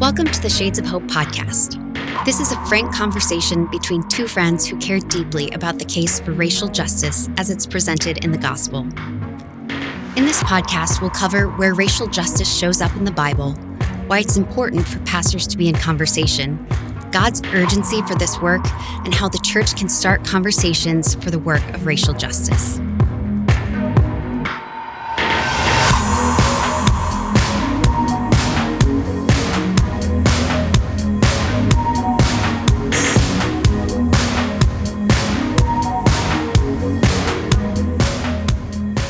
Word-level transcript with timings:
Welcome 0.00 0.28
to 0.28 0.40
the 0.40 0.48
Shades 0.48 0.78
of 0.78 0.86
Hope 0.86 1.02
podcast. 1.02 1.76
This 2.24 2.40
is 2.40 2.52
a 2.52 2.64
frank 2.64 2.90
conversation 2.90 3.66
between 3.66 4.02
two 4.08 4.26
friends 4.26 4.66
who 4.66 4.78
care 4.78 4.98
deeply 4.98 5.50
about 5.50 5.78
the 5.78 5.84
case 5.84 6.20
for 6.20 6.32
racial 6.32 6.68
justice 6.68 7.28
as 7.36 7.50
it's 7.50 7.66
presented 7.66 8.24
in 8.24 8.32
the 8.32 8.38
gospel. 8.38 8.80
In 10.16 10.24
this 10.24 10.42
podcast, 10.42 11.02
we'll 11.02 11.10
cover 11.10 11.48
where 11.48 11.74
racial 11.74 12.06
justice 12.06 12.50
shows 12.50 12.80
up 12.80 12.96
in 12.96 13.04
the 13.04 13.12
Bible, 13.12 13.52
why 14.06 14.20
it's 14.20 14.38
important 14.38 14.86
for 14.86 15.00
pastors 15.00 15.46
to 15.48 15.58
be 15.58 15.68
in 15.68 15.74
conversation, 15.74 16.66
God's 17.12 17.42
urgency 17.52 18.00
for 18.00 18.14
this 18.14 18.40
work, 18.40 18.64
and 19.04 19.12
how 19.12 19.28
the 19.28 19.40
church 19.40 19.76
can 19.76 19.90
start 19.90 20.24
conversations 20.24 21.14
for 21.16 21.30
the 21.30 21.38
work 21.38 21.62
of 21.74 21.84
racial 21.84 22.14
justice. 22.14 22.80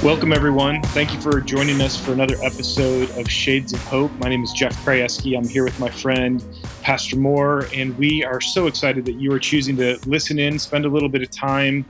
Welcome, 0.02 0.32
everyone. 0.32 0.80
Thank 0.80 1.12
you 1.12 1.20
for 1.20 1.42
joining 1.42 1.82
us 1.82 1.94
for 1.94 2.14
another 2.14 2.36
episode 2.42 3.10
of 3.18 3.30
Shades 3.30 3.74
of 3.74 3.84
Hope. 3.84 4.10
My 4.12 4.30
name 4.30 4.42
is 4.42 4.50
Jeff 4.50 4.74
Krajewski. 4.82 5.36
I'm 5.36 5.46
here 5.46 5.62
with 5.62 5.78
my 5.78 5.90
friend, 5.90 6.42
Pastor 6.80 7.16
Moore, 7.16 7.66
and 7.74 7.96
we 7.98 8.24
are 8.24 8.40
so 8.40 8.66
excited 8.66 9.04
that 9.04 9.16
you 9.16 9.30
are 9.30 9.38
choosing 9.38 9.76
to 9.76 9.98
listen 10.06 10.38
in, 10.38 10.58
spend 10.58 10.86
a 10.86 10.88
little 10.88 11.10
bit 11.10 11.20
of 11.20 11.30
time 11.30 11.84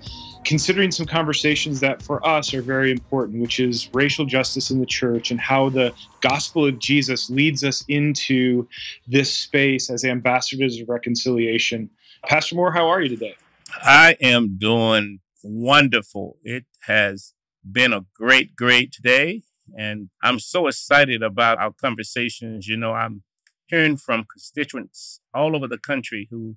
considering 0.44 0.90
some 0.90 1.06
conversations 1.06 1.78
that 1.78 2.02
for 2.02 2.26
us 2.26 2.52
are 2.52 2.62
very 2.62 2.90
important, 2.90 3.40
which 3.40 3.60
is 3.60 3.88
racial 3.94 4.24
justice 4.24 4.72
in 4.72 4.80
the 4.80 4.86
church 4.86 5.30
and 5.30 5.38
how 5.38 5.68
the 5.68 5.94
gospel 6.20 6.66
of 6.66 6.80
Jesus 6.80 7.30
leads 7.30 7.62
us 7.62 7.84
into 7.86 8.66
this 9.06 9.32
space 9.32 9.88
as 9.88 10.04
ambassadors 10.04 10.80
of 10.80 10.88
reconciliation. 10.88 11.88
Pastor 12.24 12.56
Moore, 12.56 12.72
how 12.72 12.88
are 12.88 13.00
you 13.00 13.08
today? 13.08 13.36
I 13.84 14.16
am 14.20 14.56
doing 14.58 15.20
wonderful. 15.44 16.38
It 16.42 16.64
has 16.86 17.34
been 17.70 17.92
a 17.92 18.04
great, 18.14 18.56
great 18.56 18.96
day. 19.02 19.42
And 19.76 20.10
I'm 20.22 20.38
so 20.38 20.66
excited 20.66 21.22
about 21.22 21.58
our 21.58 21.72
conversations. 21.72 22.66
You 22.66 22.76
know, 22.76 22.92
I'm 22.92 23.22
hearing 23.66 23.96
from 23.96 24.24
constituents 24.24 25.20
all 25.32 25.54
over 25.54 25.68
the 25.68 25.78
country 25.78 26.28
who 26.30 26.56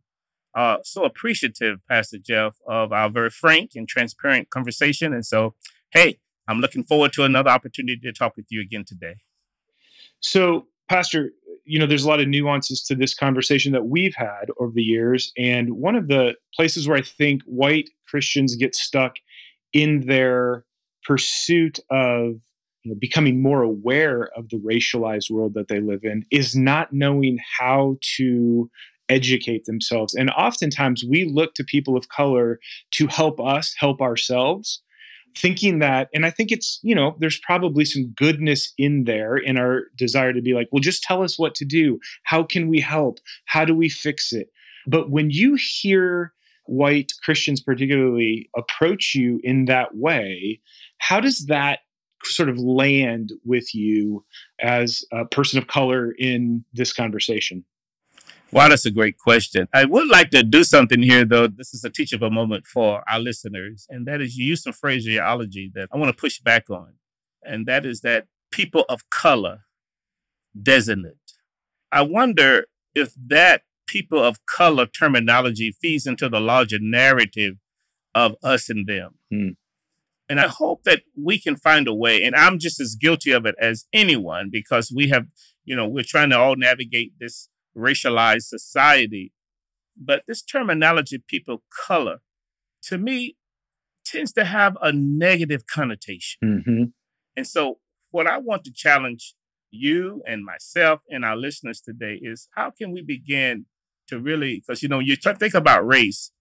are 0.55 0.79
so 0.83 1.03
appreciative, 1.03 1.81
Pastor 1.87 2.17
Jeff, 2.17 2.57
of 2.67 2.91
our 2.91 3.09
very 3.09 3.29
frank 3.29 3.71
and 3.75 3.87
transparent 3.87 4.49
conversation. 4.49 5.13
And 5.13 5.25
so, 5.25 5.55
hey, 5.91 6.19
I'm 6.47 6.59
looking 6.59 6.83
forward 6.83 7.13
to 7.13 7.23
another 7.23 7.49
opportunity 7.49 7.99
to 8.01 8.13
talk 8.13 8.35
with 8.35 8.47
you 8.49 8.61
again 8.61 8.83
today. 8.85 9.15
So, 10.19 10.67
Pastor, 10.89 11.31
you 11.65 11.79
know, 11.79 11.85
there's 11.85 12.03
a 12.03 12.09
lot 12.09 12.19
of 12.19 12.27
nuances 12.27 12.83
to 12.83 12.95
this 12.95 13.15
conversation 13.15 13.71
that 13.71 13.85
we've 13.85 14.15
had 14.15 14.49
over 14.59 14.71
the 14.73 14.83
years. 14.83 15.31
And 15.37 15.77
one 15.77 15.95
of 15.95 16.07
the 16.07 16.35
places 16.53 16.87
where 16.87 16.97
I 16.97 17.01
think 17.01 17.41
white 17.43 17.89
Christians 18.07 18.55
get 18.55 18.75
stuck 18.75 19.15
in 19.71 20.05
their 20.07 20.65
pursuit 21.05 21.79
of 21.89 22.35
you 22.83 22.91
know, 22.91 22.97
becoming 22.99 23.41
more 23.41 23.61
aware 23.61 24.29
of 24.35 24.49
the 24.49 24.59
racialized 24.59 25.31
world 25.31 25.53
that 25.53 25.67
they 25.69 25.79
live 25.79 26.03
in 26.03 26.25
is 26.31 26.55
not 26.55 26.91
knowing 26.91 27.39
how 27.59 27.97
to 28.17 28.69
educate 29.09 29.65
themselves. 29.65 30.13
And 30.13 30.29
oftentimes 30.31 31.03
we 31.03 31.25
look 31.25 31.53
to 31.55 31.63
people 31.63 31.97
of 31.97 32.09
color 32.09 32.59
to 32.91 33.07
help 33.07 33.39
us 33.39 33.73
help 33.77 34.01
ourselves, 34.01 34.81
thinking 35.37 35.79
that, 35.79 36.09
and 36.13 36.25
I 36.25 36.29
think 36.29 36.51
it's, 36.51 36.79
you 36.83 36.95
know, 36.95 37.15
there's 37.19 37.39
probably 37.39 37.85
some 37.85 38.13
goodness 38.15 38.73
in 38.77 39.05
there 39.05 39.37
in 39.37 39.57
our 39.57 39.83
desire 39.97 40.33
to 40.33 40.41
be 40.41 40.53
like, 40.53 40.67
well, 40.71 40.81
just 40.81 41.03
tell 41.03 41.23
us 41.23 41.39
what 41.39 41.55
to 41.55 41.65
do. 41.65 41.99
How 42.23 42.43
can 42.43 42.67
we 42.67 42.79
help? 42.79 43.19
How 43.45 43.65
do 43.65 43.75
we 43.75 43.89
fix 43.89 44.33
it? 44.33 44.49
But 44.87 45.09
when 45.09 45.29
you 45.29 45.55
hear 45.55 46.33
white 46.65 47.11
Christians, 47.23 47.61
particularly, 47.61 48.49
approach 48.55 49.15
you 49.15 49.39
in 49.43 49.65
that 49.65 49.95
way, 49.95 50.61
how 51.07 51.19
does 51.19 51.47
that 51.47 51.79
sort 52.23 52.47
of 52.47 52.57
land 52.57 53.33
with 53.43 53.75
you 53.75 54.23
as 54.61 55.03
a 55.11 55.25
person 55.25 55.59
of 55.59 55.67
color 55.67 56.13
in 56.17 56.63
this 56.71 56.93
conversation? 56.93 57.65
Wow, 58.53 58.69
that's 58.69 58.85
a 58.85 58.91
great 58.91 59.17
question. 59.17 59.67
I 59.73 59.83
would 59.83 60.07
like 60.07 60.29
to 60.29 60.43
do 60.43 60.63
something 60.63 61.01
here, 61.01 61.25
though. 61.25 61.47
This 61.47 61.73
is 61.73 61.83
a 61.83 61.89
teachable 61.89 62.29
moment 62.29 62.65
for 62.65 63.03
our 63.09 63.19
listeners, 63.19 63.85
and 63.89 64.05
that 64.05 64.21
is 64.21 64.37
you 64.37 64.45
use 64.45 64.63
some 64.63 64.73
phraseology 64.73 65.71
that 65.73 65.89
I 65.91 65.97
want 65.97 66.15
to 66.15 66.21
push 66.21 66.39
back 66.39 66.69
on, 66.69 66.93
and 67.41 67.65
that 67.65 67.85
is 67.85 68.01
that 68.01 68.27
people 68.51 68.85
of 68.87 69.09
color 69.09 69.65
designate. 70.61 71.33
I 71.91 72.03
wonder 72.03 72.67
if 72.95 73.13
that 73.27 73.63
people 73.87 74.23
of 74.23 74.45
color 74.45 74.85
terminology 74.85 75.71
feeds 75.71 76.07
into 76.07 76.29
the 76.29 76.39
larger 76.39 76.77
narrative 76.79 77.55
of 78.15 78.35
us 78.41 78.69
and 78.69 78.87
them. 78.87 79.15
Hmm. 79.29 79.49
And 80.29 80.39
I 80.39 80.47
hope 80.47 80.83
that 80.83 81.01
we 81.21 81.39
can 81.39 81.55
find 81.55 81.87
a 81.87 81.93
way. 81.93 82.23
And 82.23 82.35
I'm 82.35 82.57
just 82.57 82.79
as 82.79 82.95
guilty 82.95 83.31
of 83.31 83.45
it 83.45 83.55
as 83.59 83.85
anyone 83.91 84.49
because 84.51 84.91
we 84.95 85.09
have, 85.09 85.27
you 85.65 85.75
know, 85.75 85.87
we're 85.87 86.03
trying 86.07 86.29
to 86.29 86.39
all 86.39 86.55
navigate 86.55 87.13
this 87.19 87.49
racialized 87.77 88.43
society. 88.43 89.33
But 89.97 90.23
this 90.27 90.41
terminology, 90.41 91.23
people 91.27 91.63
color, 91.85 92.21
to 92.83 92.97
me, 92.97 93.35
tends 94.05 94.31
to 94.33 94.45
have 94.45 94.77
a 94.81 94.91
negative 94.91 95.65
connotation. 95.67 96.39
Mm-hmm. 96.43 96.83
And 97.35 97.47
so, 97.47 97.79
what 98.11 98.27
I 98.27 98.37
want 98.37 98.63
to 98.65 98.71
challenge 98.71 99.35
you 99.71 100.21
and 100.27 100.45
myself 100.45 101.01
and 101.09 101.25
our 101.25 101.35
listeners 101.35 101.81
today 101.81 102.19
is 102.21 102.47
how 102.55 102.69
can 102.71 102.91
we 102.91 103.01
begin 103.01 103.65
to 104.07 104.19
really, 104.19 104.61
because 104.65 104.83
you 104.83 104.89
know, 104.89 104.99
you 104.99 105.15
think 105.15 105.53
about 105.53 105.85
race, 105.85 106.31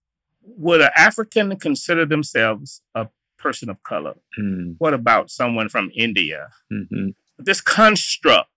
would 0.41 0.81
an 0.81 0.89
African 0.95 1.57
consider 1.57 2.05
themselves 2.05 2.81
a 2.93 3.07
person 3.43 3.69
of 3.69 3.83
color? 3.83 4.15
Mm. 4.39 4.75
What 4.79 4.93
about 4.93 5.29
someone 5.29 5.69
from 5.69 5.91
India? 5.93 6.47
Mm-hmm. 6.71 7.09
This 7.37 7.61
construct 7.61 8.49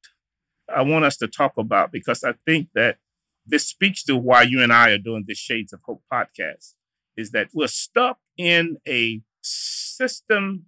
I 0.74 0.82
want 0.82 1.04
us 1.04 1.16
to 1.18 1.28
talk 1.28 1.56
about 1.58 1.92
because 1.92 2.24
I 2.24 2.34
think 2.44 2.68
that 2.74 2.98
this 3.46 3.66
speaks 3.66 4.02
to 4.04 4.16
why 4.16 4.42
you 4.42 4.62
and 4.62 4.72
I 4.72 4.90
are 4.90 4.98
doing 4.98 5.24
this 5.26 5.38
Shades 5.38 5.72
of 5.72 5.82
Hope 5.86 6.02
podcast 6.12 6.74
is 7.16 7.30
that 7.30 7.48
we're 7.54 7.68
stuck 7.68 8.18
in 8.36 8.78
a 8.86 9.22
system 9.42 10.66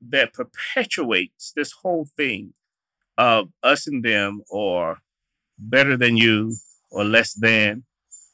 that 0.00 0.32
perpetuates 0.32 1.52
this 1.54 1.72
whole 1.82 2.06
thing 2.16 2.52
of 3.18 3.48
us 3.62 3.86
and 3.86 4.04
them 4.04 4.42
or 4.48 4.98
better 5.58 5.96
than 5.96 6.16
you 6.16 6.54
or 6.90 7.04
less 7.04 7.34
than. 7.34 7.84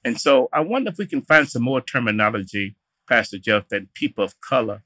And 0.04 0.20
so 0.20 0.48
I 0.52 0.60
wonder 0.60 0.90
if 0.90 0.98
we 0.98 1.06
can 1.06 1.22
find 1.22 1.48
some 1.48 1.62
more 1.62 1.80
terminology, 1.80 2.76
Pastor 3.08 3.38
Jeff, 3.38 3.68
than 3.68 3.88
people 3.94 4.24
of 4.24 4.40
color. 4.40 4.82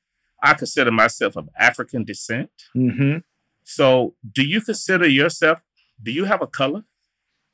I 0.47 0.55
consider 0.55 0.93
myself 0.93 1.37
of 1.37 1.49
African 1.59 2.05
descent. 2.05 2.51
Mm-hmm. 2.77 3.19
So 3.65 4.15
do 4.33 4.47
you 4.47 4.61
consider 4.61 5.09
yourself, 5.09 5.63
do 6.01 6.13
you 6.13 6.25
have 6.25 6.41
a 6.41 6.47
color? 6.47 6.85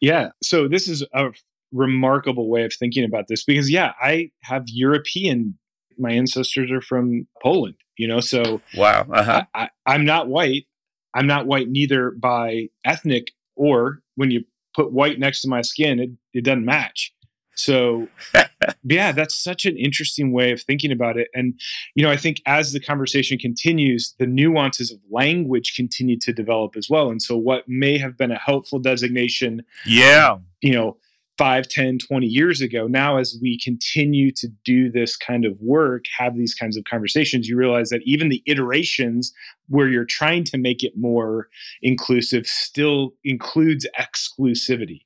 Yeah. 0.00 0.30
So 0.42 0.68
this 0.68 0.88
is 0.88 1.02
a 1.14 1.30
remarkable 1.72 2.48
way 2.50 2.64
of 2.64 2.74
thinking 2.74 3.04
about 3.04 3.28
this 3.28 3.44
because, 3.44 3.70
yeah, 3.70 3.92
I 4.00 4.30
have 4.42 4.64
European, 4.66 5.58
my 5.98 6.12
ancestors 6.12 6.70
are 6.70 6.82
from 6.82 7.26
Poland, 7.42 7.76
you 7.96 8.06
know, 8.06 8.20
so 8.20 8.60
wow. 8.76 9.06
Uh-huh. 9.10 9.44
I, 9.54 9.62
I, 9.64 9.68
I'm 9.86 10.04
not 10.04 10.28
white. 10.28 10.66
I'm 11.14 11.26
not 11.26 11.46
white 11.46 11.68
neither 11.68 12.10
by 12.10 12.68
ethnic 12.84 13.32
or 13.56 14.00
when 14.16 14.30
you 14.30 14.44
put 14.74 14.92
white 14.92 15.18
next 15.18 15.42
to 15.42 15.48
my 15.48 15.62
skin, 15.62 15.98
it, 15.98 16.10
it 16.34 16.44
doesn't 16.44 16.64
match. 16.64 17.12
So, 17.54 18.08
yeah, 18.84 19.12
that's 19.12 19.34
such 19.34 19.66
an 19.66 19.76
interesting 19.76 20.32
way 20.32 20.52
of 20.52 20.62
thinking 20.62 20.92
about 20.92 21.16
it. 21.16 21.28
And, 21.34 21.58
you 21.94 22.02
know, 22.02 22.10
I 22.10 22.16
think 22.16 22.40
as 22.46 22.72
the 22.72 22.80
conversation 22.80 23.38
continues, 23.38 24.14
the 24.18 24.26
nuances 24.26 24.90
of 24.90 24.98
language 25.10 25.74
continue 25.76 26.18
to 26.20 26.32
develop 26.32 26.76
as 26.76 26.88
well. 26.88 27.10
And 27.10 27.20
so, 27.20 27.36
what 27.36 27.64
may 27.68 27.98
have 27.98 28.16
been 28.16 28.30
a 28.30 28.38
helpful 28.38 28.78
designation, 28.78 29.62
yeah, 29.86 30.38
you 30.60 30.72
know, 30.72 30.96
5 31.38 31.66
10 31.66 31.98
20 31.98 32.26
years 32.26 32.60
ago 32.60 32.86
now 32.86 33.16
as 33.16 33.38
we 33.40 33.58
continue 33.58 34.30
to 34.32 34.48
do 34.64 34.90
this 34.90 35.16
kind 35.16 35.44
of 35.44 35.58
work 35.60 36.04
have 36.18 36.36
these 36.36 36.54
kinds 36.54 36.76
of 36.76 36.84
conversations 36.84 37.48
you 37.48 37.56
realize 37.56 37.88
that 37.88 38.02
even 38.04 38.28
the 38.28 38.42
iterations 38.46 39.32
where 39.68 39.88
you're 39.88 40.04
trying 40.04 40.44
to 40.44 40.58
make 40.58 40.84
it 40.84 40.92
more 40.96 41.48
inclusive 41.80 42.46
still 42.46 43.14
includes 43.24 43.86
exclusivity 43.98 45.00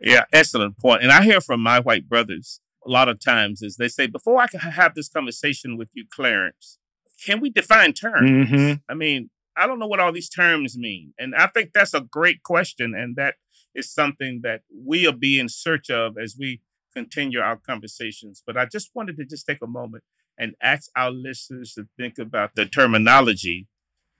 yeah 0.00 0.24
excellent 0.32 0.78
point. 0.78 1.02
and 1.02 1.12
i 1.12 1.22
hear 1.22 1.40
from 1.40 1.60
my 1.60 1.80
white 1.80 2.08
brothers 2.08 2.60
a 2.86 2.90
lot 2.90 3.08
of 3.08 3.20
times 3.20 3.62
is 3.62 3.76
they 3.76 3.88
say 3.88 4.06
before 4.06 4.40
i 4.40 4.46
can 4.46 4.60
have 4.60 4.94
this 4.94 5.08
conversation 5.08 5.76
with 5.76 5.90
you 5.94 6.04
clarence 6.10 6.78
can 7.24 7.40
we 7.40 7.50
define 7.50 7.92
terms 7.92 8.30
mm-hmm. 8.30 8.72
i 8.88 8.94
mean 8.94 9.30
i 9.56 9.66
don't 9.66 9.78
know 9.78 9.86
what 9.86 10.00
all 10.00 10.12
these 10.12 10.28
terms 10.28 10.76
mean 10.76 11.12
and 11.18 11.34
i 11.34 11.46
think 11.46 11.72
that's 11.72 11.94
a 11.94 12.00
great 12.00 12.42
question 12.42 12.94
and 12.94 13.16
that 13.16 13.34
is 13.74 13.90
something 13.92 14.40
that 14.42 14.62
we'll 14.70 15.12
be 15.12 15.38
in 15.38 15.48
search 15.48 15.90
of 15.90 16.16
as 16.18 16.36
we 16.38 16.60
continue 16.94 17.40
our 17.40 17.56
conversations. 17.56 18.42
But 18.44 18.56
I 18.56 18.66
just 18.66 18.90
wanted 18.94 19.16
to 19.16 19.24
just 19.24 19.46
take 19.46 19.62
a 19.62 19.66
moment 19.66 20.04
and 20.38 20.54
ask 20.62 20.90
our 20.96 21.10
listeners 21.10 21.74
to 21.74 21.86
think 21.96 22.18
about 22.18 22.54
the 22.54 22.66
terminology 22.66 23.66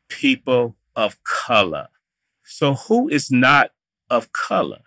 people 0.09 0.77
of 0.97 1.23
color. 1.23 1.89
So, 2.45 2.75
who 2.75 3.09
is 3.09 3.31
not 3.31 3.71
of 4.09 4.33
color? 4.33 4.83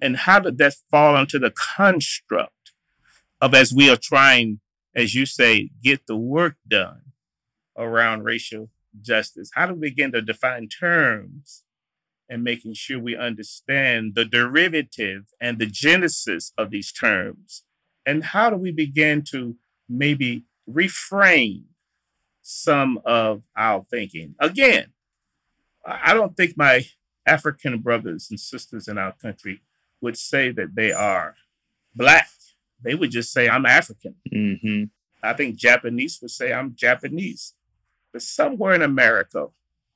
And 0.00 0.16
how 0.16 0.40
did 0.40 0.58
that 0.58 0.74
fall 0.90 1.16
into 1.16 1.38
the 1.38 1.50
construct 1.50 2.72
of 3.40 3.54
as 3.54 3.72
we 3.72 3.90
are 3.90 3.98
trying, 4.00 4.60
as 4.94 5.14
you 5.14 5.26
say, 5.26 5.70
get 5.82 6.06
the 6.06 6.16
work 6.16 6.56
done 6.66 7.02
around 7.76 8.24
racial 8.24 8.70
justice? 9.00 9.50
How 9.54 9.66
do 9.66 9.74
we 9.74 9.90
begin 9.90 10.12
to 10.12 10.22
define 10.22 10.68
terms 10.68 11.64
and 12.28 12.44
making 12.44 12.74
sure 12.74 12.98
we 12.98 13.16
understand 13.16 14.14
the 14.14 14.24
derivative 14.24 15.32
and 15.40 15.58
the 15.58 15.66
genesis 15.66 16.52
of 16.56 16.70
these 16.70 16.92
terms? 16.92 17.64
And 18.06 18.24
how 18.24 18.50
do 18.50 18.56
we 18.56 18.72
begin 18.72 19.22
to 19.30 19.56
maybe 19.88 20.44
reframe 20.68 21.64
some 22.42 23.00
of 23.04 23.42
our 23.56 23.84
thinking? 23.90 24.34
Again, 24.38 24.92
I 25.84 26.14
don't 26.14 26.36
think 26.36 26.56
my 26.56 26.86
African 27.26 27.78
brothers 27.80 28.28
and 28.30 28.40
sisters 28.40 28.88
in 28.88 28.98
our 28.98 29.12
country 29.12 29.62
would 30.00 30.16
say 30.16 30.50
that 30.52 30.74
they 30.74 30.92
are 30.92 31.34
black. 31.94 32.30
They 32.82 32.94
would 32.94 33.10
just 33.10 33.32
say, 33.32 33.48
I'm 33.48 33.66
African. 33.66 34.14
Mm-hmm. 34.32 34.84
I 35.22 35.32
think 35.34 35.56
Japanese 35.56 36.18
would 36.22 36.30
say, 36.30 36.52
I'm 36.52 36.74
Japanese. 36.74 37.54
But 38.12 38.22
somewhere 38.22 38.74
in 38.74 38.82
America, 38.82 39.48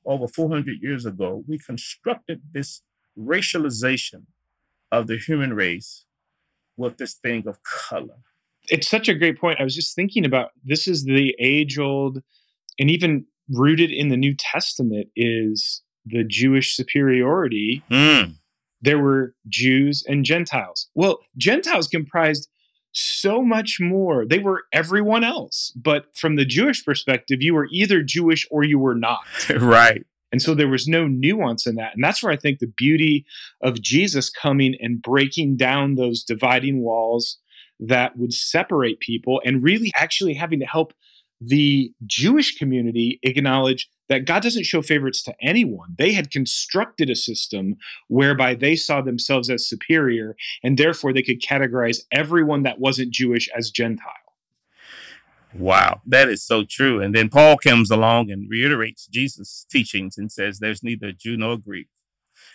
over 0.05 0.27
400 0.27 0.81
years 0.81 1.05
ago, 1.05 1.43
we 1.47 1.57
constructed 1.57 2.41
this 2.53 2.81
racialization 3.17 4.23
of 4.91 5.07
the 5.07 5.17
human 5.17 5.53
race 5.53 6.05
with 6.77 6.97
this 6.97 7.13
thing 7.13 7.47
of 7.47 7.63
color. 7.63 8.17
It's 8.67 8.87
such 8.87 9.07
a 9.07 9.13
great 9.13 9.39
point. 9.39 9.59
I 9.59 9.63
was 9.63 9.75
just 9.75 9.95
thinking 9.95 10.25
about 10.25 10.51
this 10.63 10.87
is 10.87 11.05
the 11.05 11.35
age 11.39 11.77
old 11.77 12.21
and 12.79 12.89
even 12.89 13.25
rooted 13.49 13.91
in 13.91 14.09
the 14.09 14.17
New 14.17 14.35
Testament 14.35 15.07
is 15.15 15.81
the 16.05 16.23
Jewish 16.23 16.75
superiority. 16.75 17.83
Mm. 17.89 18.35
There 18.85 18.99
were 18.99 19.33
Jews 19.49 20.03
and 20.07 20.23
Gentiles. 20.23 20.87
Well, 20.95 21.19
Gentiles 21.37 21.87
comprised 21.87 22.49
so 22.91 23.41
much 23.41 23.77
more. 23.81 24.25
They 24.25 24.39
were 24.39 24.63
everyone 24.71 25.23
else. 25.23 25.73
But 25.75 26.05
from 26.15 26.35
the 26.35 26.45
Jewish 26.45 26.85
perspective, 26.85 27.41
you 27.41 27.53
were 27.53 27.67
either 27.71 28.01
Jewish 28.01 28.47
or 28.49 28.63
you 28.63 28.79
were 28.79 28.95
not. 28.95 29.19
right. 29.49 30.05
And 30.31 30.41
so 30.41 30.53
there 30.53 30.67
was 30.67 30.87
no 30.87 31.07
nuance 31.07 31.67
in 31.67 31.75
that. 31.75 31.93
And 31.93 32.03
that's 32.03 32.23
where 32.23 32.31
I 32.31 32.37
think 32.37 32.59
the 32.59 32.67
beauty 32.67 33.25
of 33.61 33.81
Jesus 33.81 34.29
coming 34.29 34.75
and 34.79 35.01
breaking 35.01 35.57
down 35.57 35.95
those 35.95 36.23
dividing 36.23 36.81
walls 36.81 37.37
that 37.79 38.17
would 38.17 38.33
separate 38.33 38.99
people 38.99 39.41
and 39.43 39.63
really 39.63 39.91
actually 39.95 40.33
having 40.33 40.59
to 40.59 40.65
help 40.65 40.93
the 41.47 41.93
Jewish 42.05 42.57
community 42.57 43.19
acknowledged 43.23 43.89
that 44.09 44.25
God 44.25 44.43
doesn't 44.43 44.65
show 44.65 44.81
favorites 44.81 45.23
to 45.23 45.35
anyone. 45.41 45.95
They 45.97 46.13
had 46.13 46.31
constructed 46.31 47.09
a 47.09 47.15
system 47.15 47.77
whereby 48.07 48.55
they 48.55 48.75
saw 48.75 49.01
themselves 49.01 49.49
as 49.49 49.67
superior, 49.67 50.35
and 50.63 50.77
therefore 50.77 51.13
they 51.13 51.23
could 51.23 51.41
categorize 51.41 52.03
everyone 52.11 52.63
that 52.63 52.79
wasn't 52.79 53.11
Jewish 53.11 53.49
as 53.55 53.71
Gentile. 53.71 54.11
Wow, 55.53 56.01
that 56.05 56.27
is 56.27 56.43
so 56.43 56.65
true. 56.69 57.01
And 57.01 57.15
then 57.15 57.29
Paul 57.29 57.57
comes 57.57 57.89
along 57.89 58.29
and 58.29 58.49
reiterates 58.49 59.07
Jesus' 59.07 59.65
teachings 59.69 60.17
and 60.17 60.31
says, 60.31 60.59
There's 60.59 60.83
neither 60.83 61.11
Jew 61.13 61.37
nor 61.37 61.57
Greek. 61.57 61.87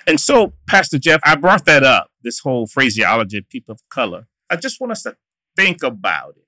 And 0.06 0.20
so, 0.20 0.52
Pastor 0.66 0.98
Jeff, 0.98 1.20
I 1.24 1.36
brought 1.36 1.64
that 1.64 1.82
up, 1.82 2.10
this 2.22 2.40
whole 2.40 2.66
phraseology 2.66 3.38
of 3.38 3.48
people 3.48 3.72
of 3.72 3.80
color. 3.88 4.26
I 4.50 4.56
just 4.56 4.80
want 4.80 4.92
us 4.92 5.02
to 5.04 5.16
think 5.56 5.82
about 5.82 6.34
it. 6.36 6.46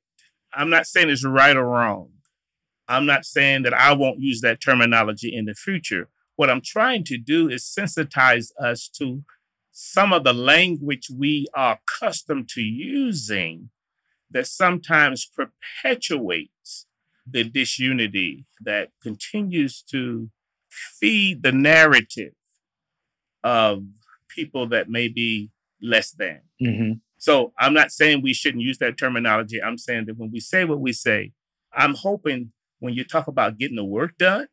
I'm 0.54 0.70
not 0.70 0.86
saying 0.86 1.08
it's 1.08 1.24
right 1.24 1.56
or 1.56 1.64
wrong. 1.64 2.10
I'm 2.92 3.06
not 3.06 3.24
saying 3.24 3.62
that 3.62 3.72
I 3.72 3.94
won't 3.94 4.20
use 4.20 4.42
that 4.42 4.60
terminology 4.60 5.34
in 5.34 5.46
the 5.46 5.54
future. 5.54 6.10
What 6.36 6.50
I'm 6.50 6.60
trying 6.60 7.04
to 7.04 7.16
do 7.16 7.48
is 7.48 7.64
sensitize 7.64 8.50
us 8.62 8.86
to 8.98 9.24
some 9.70 10.12
of 10.12 10.24
the 10.24 10.34
language 10.34 11.08
we 11.10 11.46
are 11.54 11.78
accustomed 11.80 12.50
to 12.50 12.60
using 12.60 13.70
that 14.30 14.46
sometimes 14.46 15.26
perpetuates 15.26 16.86
the 17.26 17.44
disunity 17.44 18.44
that 18.60 18.90
continues 19.02 19.82
to 19.90 20.28
feed 20.70 21.42
the 21.42 21.52
narrative 21.52 22.34
of 23.42 23.84
people 24.28 24.66
that 24.68 24.90
may 24.90 25.08
be 25.08 25.50
less 25.80 26.10
than. 26.10 26.42
Mm-hmm. 26.62 26.92
So 27.16 27.54
I'm 27.58 27.72
not 27.72 27.90
saying 27.90 28.20
we 28.20 28.34
shouldn't 28.34 28.62
use 28.62 28.76
that 28.78 28.98
terminology. 28.98 29.62
I'm 29.62 29.78
saying 29.78 30.04
that 30.06 30.18
when 30.18 30.30
we 30.30 30.40
say 30.40 30.66
what 30.66 30.80
we 30.80 30.92
say, 30.92 31.32
I'm 31.72 31.94
hoping 31.94 32.52
when 32.82 32.94
you 32.94 33.04
talk 33.04 33.28
about 33.28 33.58
getting 33.58 33.76
the 33.76 33.84
work 33.84 34.18
done, 34.18 34.48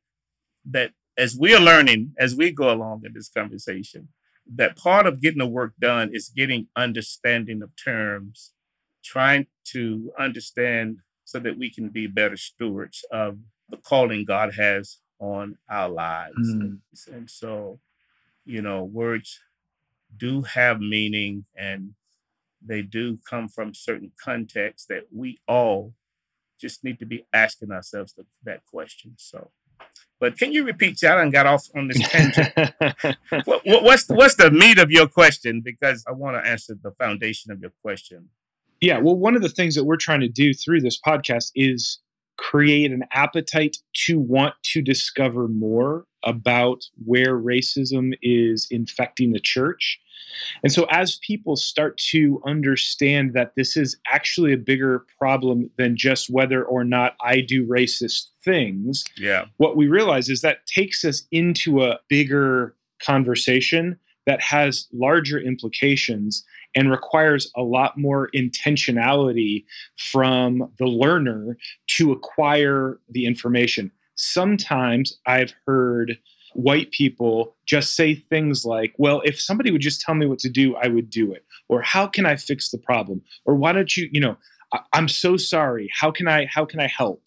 that 0.63 0.91
as 1.17 1.35
we're 1.35 1.59
learning, 1.59 2.13
as 2.19 2.35
we 2.35 2.51
go 2.51 2.71
along 2.71 3.01
in 3.03 3.13
this 3.13 3.27
conversation, 3.27 4.09
that 4.45 4.77
part 4.77 5.07
of 5.07 5.19
getting 5.19 5.39
the 5.39 5.47
work 5.47 5.73
done 5.79 6.11
is 6.13 6.29
getting 6.29 6.67
understanding 6.75 7.63
of 7.63 7.71
terms 7.75 8.51
trying 9.03 9.47
to 9.63 10.11
understand 10.19 10.99
so 11.25 11.39
that 11.39 11.57
we 11.57 11.71
can 11.71 11.89
be 11.89 12.05
better 12.05 12.37
stewards 12.37 13.03
of 13.09 13.39
the 13.67 13.77
calling 13.77 14.25
God 14.25 14.53
has 14.53 14.99
on 15.17 15.57
our 15.67 15.89
lives. 15.89 16.53
Mm. 16.53 16.61
And, 16.61 16.79
and 17.11 17.29
so, 17.31 17.79
you 18.45 18.61
know, 18.61 18.83
words 18.83 19.39
do 20.15 20.43
have 20.43 20.79
meaning 20.79 21.45
and 21.57 21.95
they 22.63 22.83
do 22.83 23.17
come 23.27 23.47
from 23.47 23.73
certain 23.73 24.11
contexts 24.23 24.85
that 24.85 25.05
we 25.11 25.39
all 25.47 25.95
just 26.59 26.83
need 26.83 26.99
to 26.99 27.05
be 27.05 27.25
asking 27.33 27.71
ourselves 27.71 28.13
the, 28.13 28.25
that 28.43 28.65
question. 28.65 29.13
So, 29.17 29.51
but 30.19 30.37
can 30.37 30.51
you 30.51 30.65
repeat? 30.65 31.03
I 31.03 31.15
done 31.15 31.29
got 31.29 31.45
off 31.45 31.67
on 31.75 31.87
this 31.87 32.07
tangent. 32.09 32.53
what, 33.45 33.61
what, 33.65 33.83
what's 33.83 34.07
what's 34.09 34.35
the 34.35 34.51
meat 34.51 34.77
of 34.77 34.91
your 34.91 35.07
question? 35.07 35.61
Because 35.61 36.03
I 36.07 36.11
want 36.11 36.35
to 36.35 36.49
answer 36.49 36.75
the 36.81 36.91
foundation 36.91 37.51
of 37.51 37.61
your 37.61 37.71
question. 37.81 38.29
Yeah, 38.81 38.99
well, 38.99 39.15
one 39.15 39.35
of 39.35 39.41
the 39.41 39.49
things 39.49 39.75
that 39.75 39.83
we're 39.83 39.97
trying 39.97 40.21
to 40.21 40.29
do 40.29 40.53
through 40.53 40.81
this 40.81 40.99
podcast 40.99 41.51
is 41.53 41.99
create 42.39 42.91
an 42.91 43.03
appetite 43.11 43.77
to 44.05 44.17
want 44.17 44.55
to 44.63 44.81
discover 44.81 45.47
more 45.49 46.05
about 46.23 46.83
where 47.05 47.37
racism 47.37 48.13
is 48.21 48.67
infecting 48.71 49.31
the 49.33 49.39
church. 49.39 49.99
And 50.63 50.71
so, 50.71 50.85
as 50.91 51.17
people 51.25 51.55
start 51.55 51.97
to 52.11 52.41
understand 52.45 53.33
that 53.33 53.55
this 53.55 53.75
is 53.75 53.97
actually 54.11 54.53
a 54.53 54.57
bigger 54.57 55.05
problem 55.17 55.69
than 55.77 55.97
just 55.97 56.29
whether 56.29 56.63
or 56.63 56.83
not 56.83 57.15
I 57.21 57.41
do 57.41 57.65
racist 57.65 58.27
things, 58.43 59.05
Yeah. 59.17 59.45
what 59.57 59.75
we 59.75 59.87
realize 59.87 60.29
is 60.29 60.41
that 60.41 60.65
takes 60.65 61.03
us 61.03 61.23
into 61.31 61.83
a 61.83 61.99
bigger 62.09 62.75
conversation 63.01 63.97
that 64.25 64.41
has 64.41 64.87
larger 64.93 65.39
implications 65.39 66.43
and 66.75 66.91
requires 66.91 67.51
a 67.55 67.61
lot 67.61 67.97
more 67.97 68.29
intentionality 68.35 69.65
from 69.97 70.71
the 70.79 70.85
learner 70.85 71.57
to 71.87 72.11
acquire 72.11 72.99
the 73.09 73.25
information. 73.25 73.91
Sometimes 74.15 75.17
I've 75.25 75.53
heard 75.65 76.17
white 76.53 76.91
people 76.91 77.55
just 77.65 77.95
say 77.95 78.15
things 78.15 78.65
like, 78.65 78.93
well, 78.97 79.21
if 79.23 79.39
somebody 79.39 79.71
would 79.71 79.81
just 79.81 80.01
tell 80.01 80.15
me 80.15 80.25
what 80.25 80.39
to 80.39 80.49
do, 80.49 80.75
I 80.75 80.87
would 80.87 81.09
do 81.09 81.31
it. 81.31 81.45
Or 81.67 81.81
how 81.81 82.07
can 82.07 82.25
I 82.25 82.35
fix 82.35 82.69
the 82.69 82.77
problem? 82.77 83.21
Or 83.45 83.55
why 83.55 83.71
don't 83.71 83.95
you, 83.95 84.09
you 84.11 84.19
know, 84.19 84.37
I- 84.73 84.81
I'm 84.93 85.07
so 85.07 85.37
sorry. 85.37 85.89
How 85.99 86.11
can 86.11 86.27
I 86.27 86.45
how 86.45 86.65
can 86.65 86.79
I 86.79 86.87
help? 86.87 87.23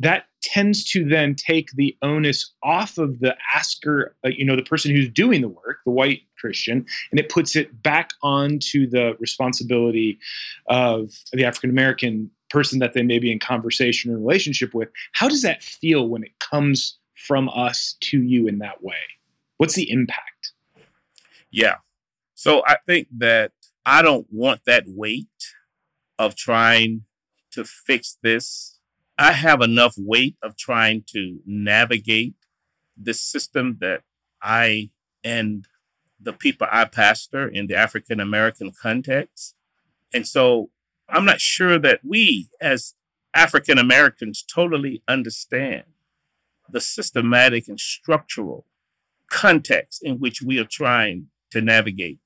That 0.00 0.26
tends 0.42 0.84
to 0.92 1.04
then 1.04 1.34
take 1.34 1.72
the 1.72 1.96
onus 2.02 2.52
off 2.62 2.98
of 2.98 3.18
the 3.18 3.36
asker, 3.54 4.14
uh, 4.24 4.28
you 4.28 4.44
know, 4.44 4.56
the 4.56 4.62
person 4.62 4.90
who's 4.90 5.10
doing 5.10 5.40
the 5.40 5.48
work, 5.48 5.78
the 5.84 5.90
white 5.90 6.22
Christian, 6.38 6.86
and 7.10 7.18
it 7.18 7.28
puts 7.28 7.56
it 7.56 7.82
back 7.82 8.10
onto 8.22 8.88
the 8.88 9.16
responsibility 9.18 10.18
of 10.68 11.10
the 11.32 11.44
African 11.44 11.70
American 11.70 12.30
person 12.50 12.78
that 12.78 12.94
they 12.94 13.02
may 13.02 13.18
be 13.18 13.30
in 13.30 13.38
conversation 13.38 14.12
or 14.12 14.18
relationship 14.18 14.74
with. 14.74 14.88
How 15.12 15.28
does 15.28 15.42
that 15.42 15.62
feel 15.62 16.08
when 16.08 16.22
it 16.22 16.38
comes 16.38 16.98
from 17.26 17.48
us 17.50 17.96
to 18.00 18.22
you 18.22 18.46
in 18.46 18.58
that 18.58 18.82
way? 18.82 18.96
What's 19.58 19.74
the 19.74 19.90
impact? 19.90 20.52
Yeah. 21.50 21.76
So 22.34 22.62
I 22.66 22.76
think 22.86 23.08
that 23.18 23.52
I 23.84 24.02
don't 24.02 24.26
want 24.30 24.60
that 24.66 24.84
weight 24.86 25.26
of 26.18 26.36
trying 26.36 27.04
to 27.52 27.64
fix 27.64 28.16
this. 28.22 28.77
I 29.18 29.32
have 29.32 29.60
enough 29.60 29.94
weight 29.98 30.36
of 30.42 30.56
trying 30.56 31.04
to 31.08 31.40
navigate 31.44 32.34
the 32.96 33.14
system 33.14 33.78
that 33.80 34.02
I 34.40 34.90
and 35.24 35.66
the 36.20 36.32
people 36.32 36.68
I 36.70 36.84
pastor 36.84 37.48
in 37.48 37.66
the 37.66 37.74
African 37.74 38.20
American 38.20 38.70
context. 38.70 39.54
And 40.14 40.26
so 40.26 40.70
I'm 41.08 41.24
not 41.24 41.40
sure 41.40 41.78
that 41.78 42.00
we 42.04 42.48
as 42.60 42.94
African 43.34 43.78
Americans 43.78 44.42
totally 44.42 45.02
understand 45.08 45.84
the 46.70 46.80
systematic 46.80 47.68
and 47.68 47.80
structural 47.80 48.66
context 49.30 50.02
in 50.02 50.18
which 50.18 50.42
we 50.42 50.58
are 50.58 50.64
trying 50.64 51.28
to 51.50 51.60
navigate. 51.60 52.18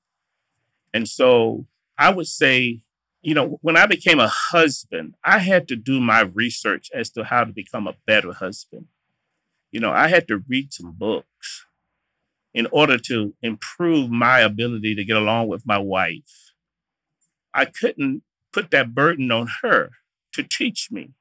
And 0.93 1.07
so 1.07 1.65
I 1.97 2.11
would 2.11 2.27
say, 2.27 2.82
you 3.23 3.33
know, 3.33 3.57
when 3.61 3.77
I 3.77 3.87
became 3.87 4.19
a 4.19 4.27
husband, 4.27 5.15
I 5.23 5.39
had 5.39 5.67
to 5.69 5.75
do 5.75 5.99
my 5.99 6.21
research 6.21 6.89
as 6.93 7.09
to 7.11 7.23
how 7.23 7.43
to 7.45 7.51
become 7.51 7.87
a 7.87 7.95
better 8.05 8.33
husband. 8.33 8.87
You 9.71 9.79
know, 9.79 9.91
I 9.91 10.09
had 10.09 10.27
to 10.27 10.43
read 10.47 10.71
some 10.73 10.91
books 10.91 11.65
in 12.53 12.67
order 12.71 12.99
to 12.99 13.33
improve 13.41 14.11
my 14.11 14.39
ability 14.39 14.93
to 14.95 15.03
get 15.03 15.17
along 15.17 15.47
with 15.47 15.65
my 15.65 15.79
wife 15.79 16.53
I 17.53 17.65
couldn't 17.65 18.23
put 18.51 18.71
that 18.71 18.95
burden 18.95 19.31
on 19.31 19.47
her 19.61 19.91
to 20.33 20.43
teach 20.43 20.89
me 20.91 21.11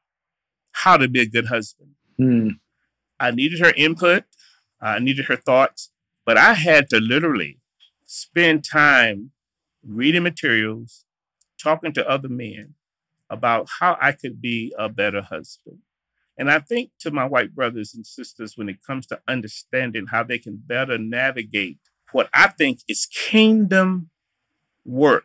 how 0.72 0.96
to 0.96 1.08
be 1.08 1.20
a 1.20 1.26
good 1.26 1.46
husband. 1.46 1.90
Mm. 2.18 2.58
I 3.20 3.30
needed 3.30 3.60
her 3.60 3.72
input, 3.76 4.24
I 4.80 4.98
needed 4.98 5.26
her 5.26 5.36
thoughts, 5.36 5.90
but 6.24 6.36
I 6.36 6.54
had 6.54 6.88
to 6.90 6.98
literally 6.98 7.60
spend 8.06 8.64
time 8.64 9.32
reading 9.84 10.22
materials, 10.22 11.01
talking 11.62 11.92
to 11.94 12.08
other 12.08 12.28
men 12.28 12.74
about 13.30 13.68
how 13.80 13.96
I 14.00 14.12
could 14.12 14.40
be 14.40 14.74
a 14.78 14.88
better 14.88 15.22
husband. 15.22 15.78
And 16.36 16.50
I 16.50 16.58
think 16.58 16.90
to 17.00 17.10
my 17.10 17.24
white 17.24 17.54
brothers 17.54 17.94
and 17.94 18.06
sisters, 18.06 18.56
when 18.56 18.68
it 18.68 18.84
comes 18.86 19.06
to 19.06 19.20
understanding 19.28 20.06
how 20.10 20.22
they 20.22 20.38
can 20.38 20.56
better 20.56 20.98
navigate 20.98 21.78
what 22.12 22.28
I 22.34 22.48
think 22.48 22.80
is 22.88 23.06
kingdom 23.06 24.10
work, 24.84 25.24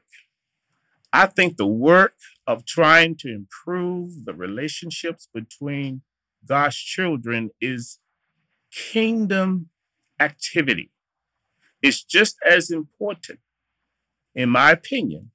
I 1.11 1.25
think 1.25 1.57
the 1.57 1.67
work 1.67 2.15
of 2.45 2.65
trying 2.65 3.15
to 3.17 3.33
improve 3.33 4.25
the 4.25 4.33
relationships 4.33 5.27
between 5.33 6.01
God's 6.45 6.75
children 6.75 7.51
is 7.59 7.99
kingdom 8.71 9.69
activity. 10.19 10.91
It's 11.81 12.03
just 12.03 12.37
as 12.47 12.69
important, 12.71 13.39
in 14.35 14.49
my 14.49 14.71
opinion, 14.71 15.31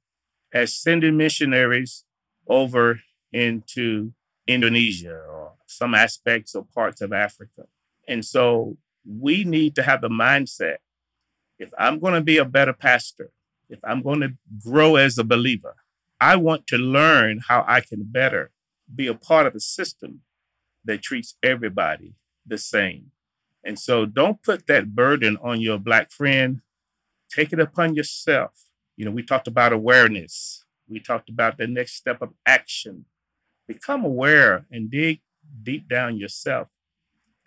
as 0.53 0.75
sending 0.75 1.17
missionaries 1.17 2.05
over 2.49 3.01
into 3.33 4.13
Indonesia 4.47 5.15
or 5.15 5.53
some 5.67 5.95
aspects 5.95 6.55
or 6.55 6.67
parts 6.75 7.01
of 7.01 7.13
Africa. 7.13 7.67
And 8.07 8.25
so 8.25 8.77
we 9.07 9.45
need 9.45 9.75
to 9.77 9.83
have 9.83 10.01
the 10.01 10.09
mindset 10.09 10.77
if 11.63 11.73
I'm 11.79 12.01
going 12.01 12.15
to 12.15 12.21
be 12.21 12.39
a 12.39 12.45
better 12.45 12.73
pastor, 12.73 13.31
if 13.69 13.79
I'm 13.85 14.03
going 14.03 14.21
to 14.21 14.35
grow 14.63 14.97
as 14.97 15.17
a 15.17 15.25
believer, 15.25 15.77
I 16.21 16.35
want 16.37 16.67
to 16.69 16.77
learn 16.77 17.41
how 17.49 17.65
I 17.69 17.81
can 17.81 18.03
better 18.03 18.51
be 18.93 19.07
a 19.07 19.15
part 19.15 19.47
of 19.47 19.55
a 19.55 19.61
system 19.61 20.23
that 20.85 21.03
treats 21.03 21.37
everybody 21.43 22.15
the 22.45 22.59
same. 22.59 23.13
And 23.65 23.79
so 23.79 24.05
don't 24.07 24.43
put 24.43 24.67
that 24.67 24.95
burden 24.97 25.39
on 25.41 25.61
your 25.61 25.79
Black 25.79 26.11
friend. 26.11 26.61
Take 27.31 27.53
it 27.53 27.61
upon 27.61 27.95
yourself. 27.95 28.69
You 28.97 29.05
know, 29.05 29.11
we 29.11 29.23
talked 29.23 29.49
about 29.49 29.73
awareness, 29.73 30.65
we 30.89 31.01
talked 31.01 31.29
about 31.29 31.59
the 31.59 31.67
next 31.67 31.95
step 31.95 32.21
of 32.23 32.35
action. 32.45 33.07
Become 33.67 34.05
aware 34.05 34.67
and 34.71 34.91
dig 34.91 35.21
deep 35.63 35.89
down 35.89 36.19
yourself, 36.19 36.69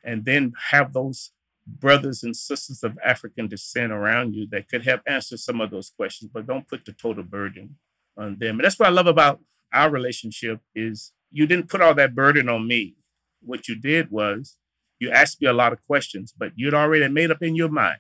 and 0.03 0.25
then 0.25 0.53
have 0.71 0.93
those 0.93 1.31
brothers 1.67 2.23
and 2.23 2.35
sisters 2.35 2.83
of 2.83 2.97
African 3.03 3.47
descent 3.47 3.91
around 3.91 4.33
you 4.33 4.47
that 4.51 4.67
could 4.67 4.83
help 4.83 5.01
answer 5.07 5.37
some 5.37 5.61
of 5.61 5.71
those 5.71 5.89
questions, 5.89 6.31
but 6.33 6.47
don't 6.47 6.67
put 6.67 6.85
the 6.85 6.93
total 6.93 7.23
burden 7.23 7.77
on 8.17 8.37
them. 8.37 8.57
And 8.57 8.63
that's 8.63 8.79
what 8.79 8.87
I 8.87 8.91
love 8.91 9.07
about 9.07 9.41
our 9.73 9.89
relationship 9.89 10.61
is 10.73 11.11
you 11.31 11.47
didn't 11.47 11.69
put 11.69 11.81
all 11.81 11.93
that 11.95 12.15
burden 12.15 12.47
on 12.49 12.67
me. 12.67 12.95
What 13.41 13.67
you 13.67 13.75
did 13.75 14.11
was 14.11 14.57
you 14.99 15.11
asked 15.11 15.41
me 15.41 15.47
a 15.47 15.53
lot 15.53 15.73
of 15.73 15.85
questions, 15.85 16.33
but 16.37 16.53
you'd 16.55 16.73
already 16.73 17.07
made 17.09 17.31
up 17.31 17.41
in 17.41 17.55
your 17.55 17.69
mind 17.69 17.99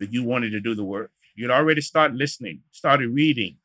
that 0.00 0.12
you 0.12 0.24
wanted 0.24 0.50
to 0.50 0.60
do 0.60 0.74
the 0.74 0.84
work. 0.84 1.12
You'd 1.38 1.52
already 1.52 1.80
started 1.82 2.16
listening, 2.16 2.62
started 2.72 3.10
reading. 3.10 3.58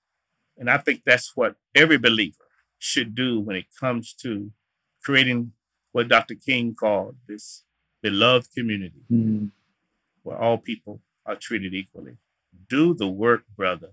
And 0.60 0.70
I 0.70 0.78
think 0.78 1.02
that's 1.06 1.36
what 1.36 1.56
every 1.74 1.98
believer 1.98 2.46
should 2.78 3.16
do 3.16 3.40
when 3.40 3.56
it 3.56 3.66
comes 3.80 4.14
to 4.22 4.52
creating 5.04 5.54
what 5.92 6.08
Dr. 6.08 6.36
King 6.36 6.76
called 6.76 7.16
this 7.28 7.64
beloved 8.04 8.54
community 8.54 9.02
Mm. 9.12 9.50
where 10.22 10.38
all 10.38 10.60
people 10.60 11.02
are 11.26 11.36
treated 11.36 11.74
equally. 11.74 12.18
Do 12.70 12.94
the 12.94 13.08
work, 13.08 13.44
brother. 13.58 13.92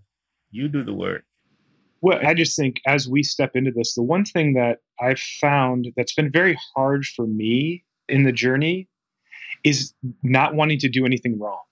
You 0.51 0.69
do 0.69 0.83
the 0.83 0.93
work. 0.93 1.25
Well, 2.03 2.19
I 2.23 2.35
just 2.35 2.55
think 2.59 2.83
as 2.87 3.09
we 3.09 3.23
step 3.23 3.57
into 3.57 3.71
this, 3.71 3.95
the 3.95 4.03
one 4.03 4.27
thing 4.27 4.53
that 4.55 4.81
I've 5.01 5.21
found 5.21 5.93
that's 5.97 6.15
been 6.15 6.31
very 6.31 6.59
hard 6.77 7.07
for 7.07 7.27
me 7.27 7.85
in 8.11 8.25
the 8.25 8.33
journey 8.33 8.89
is 9.65 9.95
not 10.23 10.55
wanting 10.55 10.79
to 10.81 10.89
do 10.91 11.07
anything 11.07 11.39
wrong. 11.39 11.63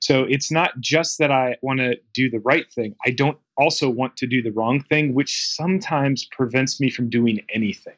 So 0.00 0.24
it's 0.24 0.50
not 0.50 0.80
just 0.80 1.18
that 1.18 1.30
I 1.30 1.56
want 1.62 1.80
to 1.80 1.96
do 2.14 2.30
the 2.30 2.40
right 2.40 2.70
thing. 2.72 2.96
I 3.04 3.10
don't 3.10 3.38
also 3.56 3.88
want 3.90 4.16
to 4.16 4.26
do 4.26 4.42
the 4.42 4.50
wrong 4.50 4.82
thing, 4.82 5.14
which 5.14 5.46
sometimes 5.46 6.24
prevents 6.24 6.80
me 6.80 6.90
from 6.90 7.10
doing 7.10 7.40
anything. 7.52 7.96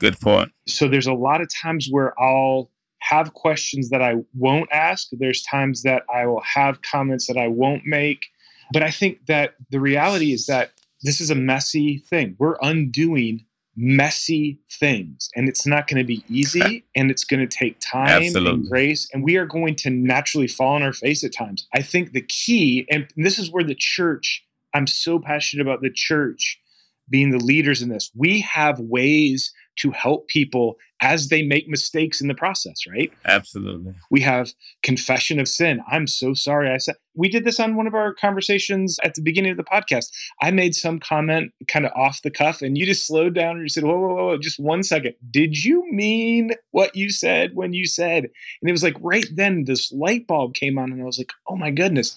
Good 0.00 0.18
point. 0.20 0.52
So 0.66 0.88
there's 0.88 1.06
a 1.06 1.14
lot 1.14 1.40
of 1.40 1.48
times 1.62 1.88
where 1.90 2.20
I'll 2.20 2.70
have 2.98 3.34
questions 3.34 3.90
that 3.90 4.02
I 4.02 4.14
won't 4.34 4.68
ask. 4.72 5.08
There's 5.12 5.42
times 5.42 5.82
that 5.82 6.02
I 6.12 6.26
will 6.26 6.42
have 6.42 6.82
comments 6.82 7.26
that 7.28 7.36
I 7.36 7.48
won't 7.48 7.86
make. 7.86 8.26
But 8.72 8.82
I 8.82 8.90
think 8.90 9.26
that 9.26 9.54
the 9.70 9.78
reality 9.78 10.32
is 10.32 10.46
that 10.46 10.72
this 11.02 11.20
is 11.20 11.30
a 11.30 11.34
messy 11.34 11.98
thing. 11.98 12.34
We're 12.38 12.56
undoing 12.62 13.44
messy 13.76 14.58
things, 14.70 15.28
and 15.34 15.48
it's 15.48 15.66
not 15.66 15.88
going 15.88 15.98
to 15.98 16.06
be 16.06 16.24
easy, 16.28 16.84
and 16.96 17.10
it's 17.10 17.24
going 17.24 17.46
to 17.46 17.58
take 17.58 17.78
time 17.80 18.22
Absolutely. 18.22 18.50
and 18.52 18.68
grace, 18.68 19.08
and 19.12 19.24
we 19.24 19.36
are 19.36 19.46
going 19.46 19.74
to 19.76 19.90
naturally 19.90 20.46
fall 20.46 20.74
on 20.74 20.82
our 20.82 20.92
face 20.92 21.24
at 21.24 21.32
times. 21.32 21.66
I 21.74 21.82
think 21.82 22.12
the 22.12 22.22
key, 22.22 22.86
and 22.90 23.08
this 23.16 23.38
is 23.38 23.50
where 23.50 23.64
the 23.64 23.74
church, 23.74 24.44
I'm 24.72 24.86
so 24.86 25.18
passionate 25.18 25.62
about 25.62 25.82
the 25.82 25.90
church 25.90 26.60
being 27.08 27.30
the 27.30 27.38
leaders 27.38 27.82
in 27.82 27.88
this. 27.88 28.10
We 28.14 28.40
have 28.40 28.80
ways 28.80 29.52
to 29.76 29.90
help 29.90 30.28
people 30.28 30.76
as 31.00 31.28
they 31.28 31.42
make 31.42 31.68
mistakes 31.68 32.20
in 32.20 32.28
the 32.28 32.34
process, 32.34 32.86
right? 32.88 33.12
Absolutely. 33.24 33.94
We 34.10 34.20
have 34.20 34.52
confession 34.82 35.38
of 35.38 35.48
sin. 35.48 35.82
I'm 35.90 36.06
so 36.06 36.32
sorry. 36.32 36.70
I 36.70 36.78
said 36.78 36.94
we 37.14 37.28
did 37.28 37.44
this 37.44 37.60
on 37.60 37.76
one 37.76 37.86
of 37.86 37.94
our 37.94 38.14
conversations 38.14 38.98
at 39.02 39.14
the 39.14 39.22
beginning 39.22 39.50
of 39.50 39.56
the 39.56 39.64
podcast. 39.64 40.10
I 40.40 40.50
made 40.50 40.74
some 40.74 40.98
comment 40.98 41.52
kind 41.68 41.84
of 41.84 41.92
off 41.92 42.22
the 42.22 42.30
cuff, 42.30 42.62
and 42.62 42.78
you 42.78 42.86
just 42.86 43.06
slowed 43.06 43.34
down 43.34 43.56
and 43.56 43.62
you 43.62 43.68
said, 43.68 43.84
whoa, 43.84 43.98
whoa, 43.98 44.14
whoa, 44.14 44.26
whoa, 44.26 44.38
just 44.38 44.58
one 44.58 44.82
second. 44.82 45.14
Did 45.30 45.62
you 45.62 45.84
mean 45.92 46.52
what 46.70 46.96
you 46.96 47.10
said 47.10 47.54
when 47.54 47.72
you 47.72 47.86
said? 47.86 48.24
And 48.24 48.68
it 48.68 48.72
was 48.72 48.82
like 48.82 48.96
right 49.00 49.28
then 49.32 49.64
this 49.64 49.92
light 49.92 50.26
bulb 50.26 50.54
came 50.54 50.78
on, 50.78 50.92
and 50.92 51.02
I 51.02 51.04
was 51.04 51.18
like, 51.18 51.32
oh 51.48 51.56
my 51.56 51.70
goodness. 51.70 52.16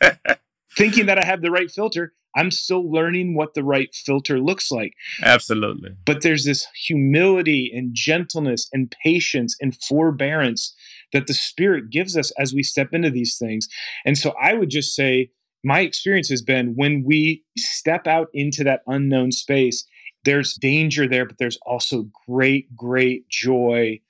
Thinking 0.76 1.06
that 1.06 1.18
I 1.18 1.24
have 1.24 1.42
the 1.42 1.50
right 1.50 1.70
filter, 1.70 2.14
I'm 2.34 2.50
still 2.50 2.90
learning 2.90 3.34
what 3.34 3.54
the 3.54 3.64
right 3.64 3.94
filter 3.94 4.40
looks 4.40 4.70
like. 4.70 4.94
Absolutely. 5.22 5.90
But 6.04 6.22
there's 6.22 6.44
this 6.44 6.66
humility 6.86 7.70
and 7.74 7.90
gentleness 7.94 8.68
and 8.72 8.94
patience 9.02 9.56
and 9.60 9.76
forbearance 9.76 10.74
that 11.12 11.26
the 11.26 11.34
Spirit 11.34 11.90
gives 11.90 12.16
us 12.16 12.32
as 12.38 12.54
we 12.54 12.62
step 12.62 12.88
into 12.92 13.10
these 13.10 13.36
things. 13.36 13.68
And 14.04 14.16
so 14.16 14.32
I 14.40 14.54
would 14.54 14.70
just 14.70 14.94
say, 14.94 15.30
my 15.64 15.80
experience 15.80 16.28
has 16.30 16.42
been 16.42 16.74
when 16.74 17.04
we 17.04 17.44
step 17.56 18.06
out 18.06 18.28
into 18.32 18.64
that 18.64 18.80
unknown 18.86 19.30
space, 19.30 19.84
there's 20.24 20.54
danger 20.54 21.06
there, 21.06 21.26
but 21.26 21.38
there's 21.38 21.58
also 21.66 22.06
great, 22.26 22.74
great 22.74 23.28
joy 23.28 24.00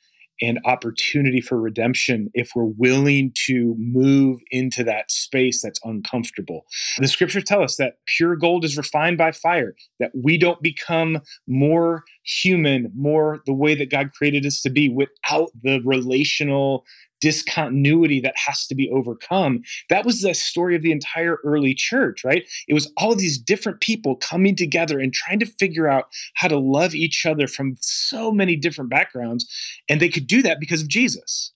and 0.40 0.58
opportunity 0.64 1.40
for 1.40 1.60
redemption 1.60 2.28
if 2.34 2.50
we're 2.54 2.64
willing 2.64 3.32
to 3.46 3.74
move 3.78 4.40
into 4.50 4.82
that 4.84 5.10
space 5.10 5.62
that's 5.62 5.80
uncomfortable. 5.84 6.66
The 6.98 7.08
scriptures 7.08 7.44
tell 7.44 7.62
us 7.62 7.76
that 7.76 7.94
pure 8.06 8.36
gold 8.36 8.64
is 8.64 8.76
refined 8.76 9.18
by 9.18 9.32
fire, 9.32 9.74
that 10.00 10.12
we 10.14 10.38
don't 10.38 10.62
become 10.62 11.20
more 11.46 12.02
human, 12.24 12.90
more 12.94 13.40
the 13.46 13.52
way 13.52 13.74
that 13.74 13.90
God 13.90 14.12
created 14.12 14.46
us 14.46 14.60
to 14.62 14.70
be 14.70 14.88
without 14.88 15.50
the 15.62 15.80
relational 15.84 16.84
discontinuity 17.22 18.20
that 18.20 18.36
has 18.36 18.66
to 18.66 18.74
be 18.74 18.90
overcome. 18.90 19.62
That 19.88 20.04
was 20.04 20.20
the 20.20 20.34
story 20.34 20.74
of 20.74 20.82
the 20.82 20.90
entire 20.90 21.38
early 21.44 21.72
church, 21.72 22.24
right? 22.24 22.42
It 22.66 22.74
was 22.74 22.92
all 22.96 23.14
these 23.14 23.38
different 23.38 23.80
people 23.80 24.16
coming 24.16 24.56
together 24.56 24.98
and 24.98 25.14
trying 25.14 25.38
to 25.38 25.46
figure 25.46 25.88
out 25.88 26.06
how 26.34 26.48
to 26.48 26.58
love 26.58 26.94
each 26.94 27.24
other 27.24 27.46
from 27.46 27.76
so 27.80 28.32
many 28.32 28.56
different 28.56 28.90
backgrounds. 28.90 29.48
And 29.88 30.00
they 30.00 30.08
could 30.08 30.26
do 30.26 30.42
that 30.42 30.58
because 30.58 30.82
of 30.82 30.88
Jesus. 30.88 31.52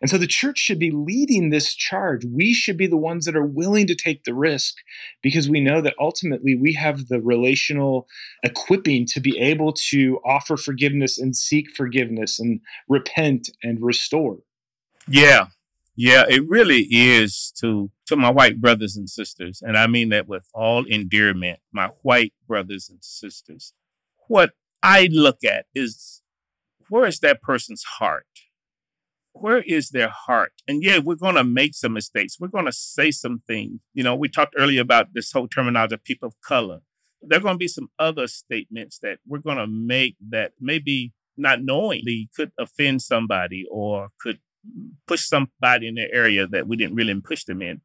And 0.00 0.08
so 0.08 0.16
the 0.16 0.26
church 0.26 0.58
should 0.58 0.78
be 0.78 0.90
leading 0.90 1.50
this 1.50 1.74
charge. 1.74 2.24
We 2.24 2.54
should 2.54 2.78
be 2.78 2.86
the 2.86 2.96
ones 2.96 3.26
that 3.26 3.36
are 3.36 3.44
willing 3.44 3.86
to 3.88 3.94
take 3.94 4.24
the 4.24 4.32
risk 4.32 4.76
because 5.22 5.50
we 5.50 5.60
know 5.60 5.82
that 5.82 5.94
ultimately 6.00 6.54
we 6.54 6.72
have 6.72 7.08
the 7.08 7.20
relational 7.20 8.08
equipping 8.42 9.06
to 9.08 9.20
be 9.20 9.38
able 9.38 9.74
to 9.90 10.18
offer 10.24 10.56
forgiveness 10.56 11.18
and 11.18 11.36
seek 11.36 11.66
forgiveness 11.76 12.40
and 12.40 12.60
repent 12.88 13.50
and 13.62 13.82
restore. 13.82 14.38
Yeah. 15.10 15.46
Yeah, 15.96 16.24
it 16.28 16.48
really 16.48 16.86
is 16.90 17.52
to 17.58 17.90
to 18.06 18.16
my 18.16 18.30
white 18.30 18.60
brothers 18.60 18.96
and 18.96 19.08
sisters, 19.08 19.60
and 19.60 19.76
I 19.76 19.86
mean 19.86 20.08
that 20.08 20.26
with 20.26 20.48
all 20.54 20.84
endearment, 20.86 21.58
my 21.72 21.88
white 22.02 22.32
brothers 22.48 22.88
and 22.88 23.04
sisters. 23.04 23.74
What 24.28 24.52
I 24.82 25.08
look 25.12 25.44
at 25.44 25.66
is 25.74 26.22
where 26.88 27.06
is 27.06 27.20
that 27.20 27.42
person's 27.42 27.82
heart? 27.98 28.26
Where 29.32 29.60
is 29.60 29.90
their 29.90 30.08
heart? 30.08 30.52
And 30.66 30.82
yeah, 30.82 30.98
we're 30.98 31.16
going 31.16 31.34
to 31.34 31.44
make 31.44 31.74
some 31.74 31.92
mistakes. 31.92 32.40
We're 32.40 32.48
going 32.48 32.64
to 32.64 32.72
say 32.72 33.10
some 33.10 33.40
things. 33.46 33.80
You 33.92 34.02
know, 34.02 34.16
we 34.16 34.28
talked 34.28 34.54
earlier 34.56 34.80
about 34.80 35.12
this 35.12 35.30
whole 35.32 35.48
terminology 35.48 35.94
of 35.94 36.04
people 36.04 36.28
of 36.28 36.40
color. 36.40 36.80
There 37.20 37.38
are 37.38 37.42
going 37.42 37.54
to 37.54 37.58
be 37.58 37.68
some 37.68 37.90
other 37.98 38.26
statements 38.26 38.98
that 39.00 39.18
we're 39.26 39.38
going 39.38 39.58
to 39.58 39.66
make 39.66 40.16
that 40.30 40.52
maybe 40.58 41.12
not 41.36 41.62
knowingly 41.62 42.30
could 42.34 42.52
offend 42.58 43.02
somebody 43.02 43.66
or 43.70 44.08
could 44.20 44.40
push 45.06 45.24
somebody 45.24 45.88
in 45.88 45.94
their 45.94 46.12
area 46.12 46.46
that 46.46 46.66
we 46.66 46.76
didn't 46.76 46.94
really 46.94 47.18
push 47.20 47.44
them 47.44 47.62
in. 47.62 47.80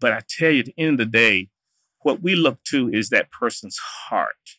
But 0.00 0.12
I 0.12 0.22
tell 0.28 0.50
you, 0.50 0.60
at 0.60 0.66
the 0.66 0.74
end 0.78 1.00
of 1.00 1.10
the 1.10 1.18
day, 1.18 1.48
what 2.00 2.22
we 2.22 2.34
look 2.34 2.62
to 2.64 2.88
is 2.88 3.08
that 3.10 3.30
person's 3.30 3.78
heart. 3.78 4.58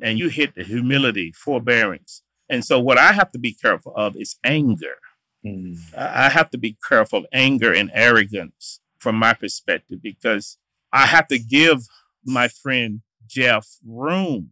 And 0.00 0.18
you 0.18 0.28
hit 0.28 0.54
the 0.54 0.64
humility, 0.64 1.32
forbearance. 1.32 2.22
And 2.48 2.64
so, 2.64 2.80
what 2.80 2.98
I 2.98 3.12
have 3.12 3.30
to 3.32 3.38
be 3.38 3.54
careful 3.54 3.94
of 3.94 4.16
is 4.16 4.36
anger. 4.42 4.96
Mm. 5.44 5.78
I 5.96 6.28
have 6.28 6.50
to 6.50 6.58
be 6.58 6.76
careful 6.88 7.20
of 7.20 7.26
anger 7.32 7.72
and 7.72 7.90
arrogance 7.94 8.80
from 8.98 9.16
my 9.16 9.32
perspective 9.32 10.02
because 10.02 10.58
I 10.92 11.06
have 11.06 11.28
to 11.28 11.38
give 11.38 11.86
my 12.24 12.48
friend 12.48 13.02
Jeff 13.26 13.78
room 13.84 14.50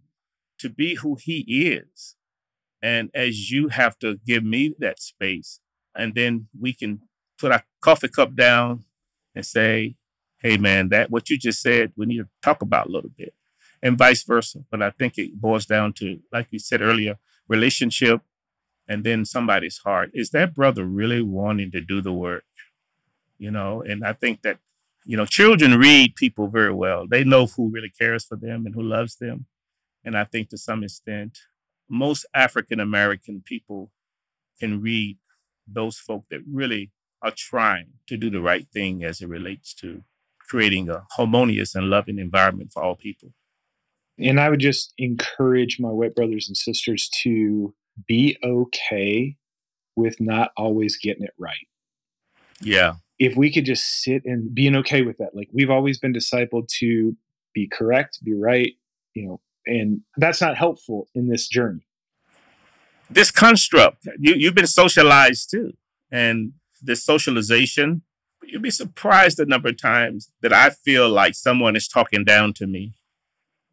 to 0.58 0.68
be 0.68 0.94
who 0.96 1.16
he 1.16 1.40
is. 1.66 2.16
And 2.82 3.10
as 3.14 3.50
you 3.50 3.68
have 3.68 3.98
to 3.98 4.18
give 4.26 4.44
me 4.44 4.74
that 4.78 5.00
space, 5.00 5.60
and 5.94 6.14
then 6.14 6.48
we 6.58 6.72
can 6.72 7.00
put 7.38 7.52
our 7.52 7.64
coffee 7.80 8.08
cup 8.08 8.34
down 8.34 8.84
and 9.34 9.44
say, 9.44 9.96
hey 10.38 10.56
man, 10.56 10.88
that 10.88 11.10
what 11.10 11.30
you 11.30 11.38
just 11.38 11.60
said, 11.60 11.92
we 11.96 12.06
need 12.06 12.18
to 12.18 12.28
talk 12.42 12.62
about 12.62 12.86
a 12.86 12.90
little 12.90 13.10
bit. 13.16 13.34
And 13.82 13.96
vice 13.96 14.22
versa. 14.24 14.64
But 14.70 14.82
I 14.82 14.90
think 14.90 15.18
it 15.18 15.40
boils 15.40 15.66
down 15.66 15.92
to, 15.94 16.20
like 16.32 16.48
you 16.50 16.58
said 16.58 16.82
earlier, 16.82 17.18
relationship 17.48 18.22
and 18.86 19.04
then 19.04 19.24
somebody's 19.24 19.78
heart. 19.78 20.10
Is 20.14 20.30
that 20.30 20.54
brother 20.54 20.84
really 20.84 21.22
wanting 21.22 21.70
to 21.72 21.80
do 21.80 22.00
the 22.00 22.12
work? 22.12 22.44
You 23.38 23.50
know, 23.50 23.82
and 23.82 24.04
I 24.04 24.12
think 24.12 24.42
that, 24.42 24.58
you 25.04 25.16
know, 25.16 25.24
children 25.24 25.78
read 25.78 26.14
people 26.16 26.48
very 26.48 26.72
well. 26.72 27.06
They 27.06 27.24
know 27.24 27.46
who 27.46 27.70
really 27.70 27.90
cares 27.90 28.24
for 28.24 28.36
them 28.36 28.66
and 28.66 28.74
who 28.74 28.82
loves 28.82 29.16
them. 29.16 29.46
And 30.04 30.16
I 30.16 30.24
think 30.24 30.50
to 30.50 30.58
some 30.58 30.82
extent, 30.82 31.38
most 31.88 32.26
African 32.34 32.80
American 32.80 33.42
people 33.44 33.90
can 34.58 34.80
read 34.80 35.18
those 35.72 35.98
folk 35.98 36.24
that 36.30 36.40
really 36.50 36.90
are 37.22 37.32
trying 37.36 37.88
to 38.06 38.16
do 38.16 38.30
the 38.30 38.40
right 38.40 38.66
thing 38.72 39.04
as 39.04 39.20
it 39.20 39.28
relates 39.28 39.74
to 39.74 40.02
creating 40.48 40.88
a 40.88 41.04
harmonious 41.12 41.74
and 41.74 41.90
loving 41.90 42.18
environment 42.18 42.72
for 42.72 42.82
all 42.82 42.96
people. 42.96 43.32
And 44.18 44.40
I 44.40 44.50
would 44.50 44.60
just 44.60 44.92
encourage 44.98 45.78
my 45.78 45.90
white 45.90 46.14
brothers 46.14 46.48
and 46.48 46.56
sisters 46.56 47.08
to 47.22 47.74
be 48.06 48.36
okay 48.42 49.36
with 49.96 50.20
not 50.20 50.50
always 50.56 50.98
getting 50.98 51.24
it 51.24 51.34
right. 51.38 51.68
Yeah. 52.60 52.94
If 53.18 53.36
we 53.36 53.52
could 53.52 53.64
just 53.64 54.02
sit 54.02 54.22
and 54.24 54.54
being 54.54 54.74
okay 54.76 55.02
with 55.02 55.18
that. 55.18 55.34
Like 55.34 55.48
we've 55.52 55.70
always 55.70 55.98
been 55.98 56.12
discipled 56.12 56.68
to 56.78 57.16
be 57.54 57.68
correct, 57.68 58.18
be 58.24 58.34
right, 58.34 58.74
you 59.14 59.26
know, 59.26 59.40
and 59.66 60.00
that's 60.16 60.40
not 60.40 60.56
helpful 60.56 61.08
in 61.14 61.28
this 61.28 61.48
journey. 61.48 61.86
This 63.10 63.30
construct, 63.30 64.06
you, 64.18 64.34
you've 64.34 64.54
been 64.54 64.66
socialized 64.66 65.50
too. 65.50 65.72
And 66.12 66.52
this 66.80 67.04
socialization, 67.04 68.02
you'd 68.42 68.62
be 68.62 68.70
surprised 68.70 69.36
the 69.36 69.46
number 69.46 69.68
of 69.68 69.80
times 69.80 70.30
that 70.42 70.52
I 70.52 70.70
feel 70.70 71.08
like 71.08 71.34
someone 71.34 71.76
is 71.76 71.88
talking 71.88 72.24
down 72.24 72.52
to 72.54 72.66
me 72.66 72.94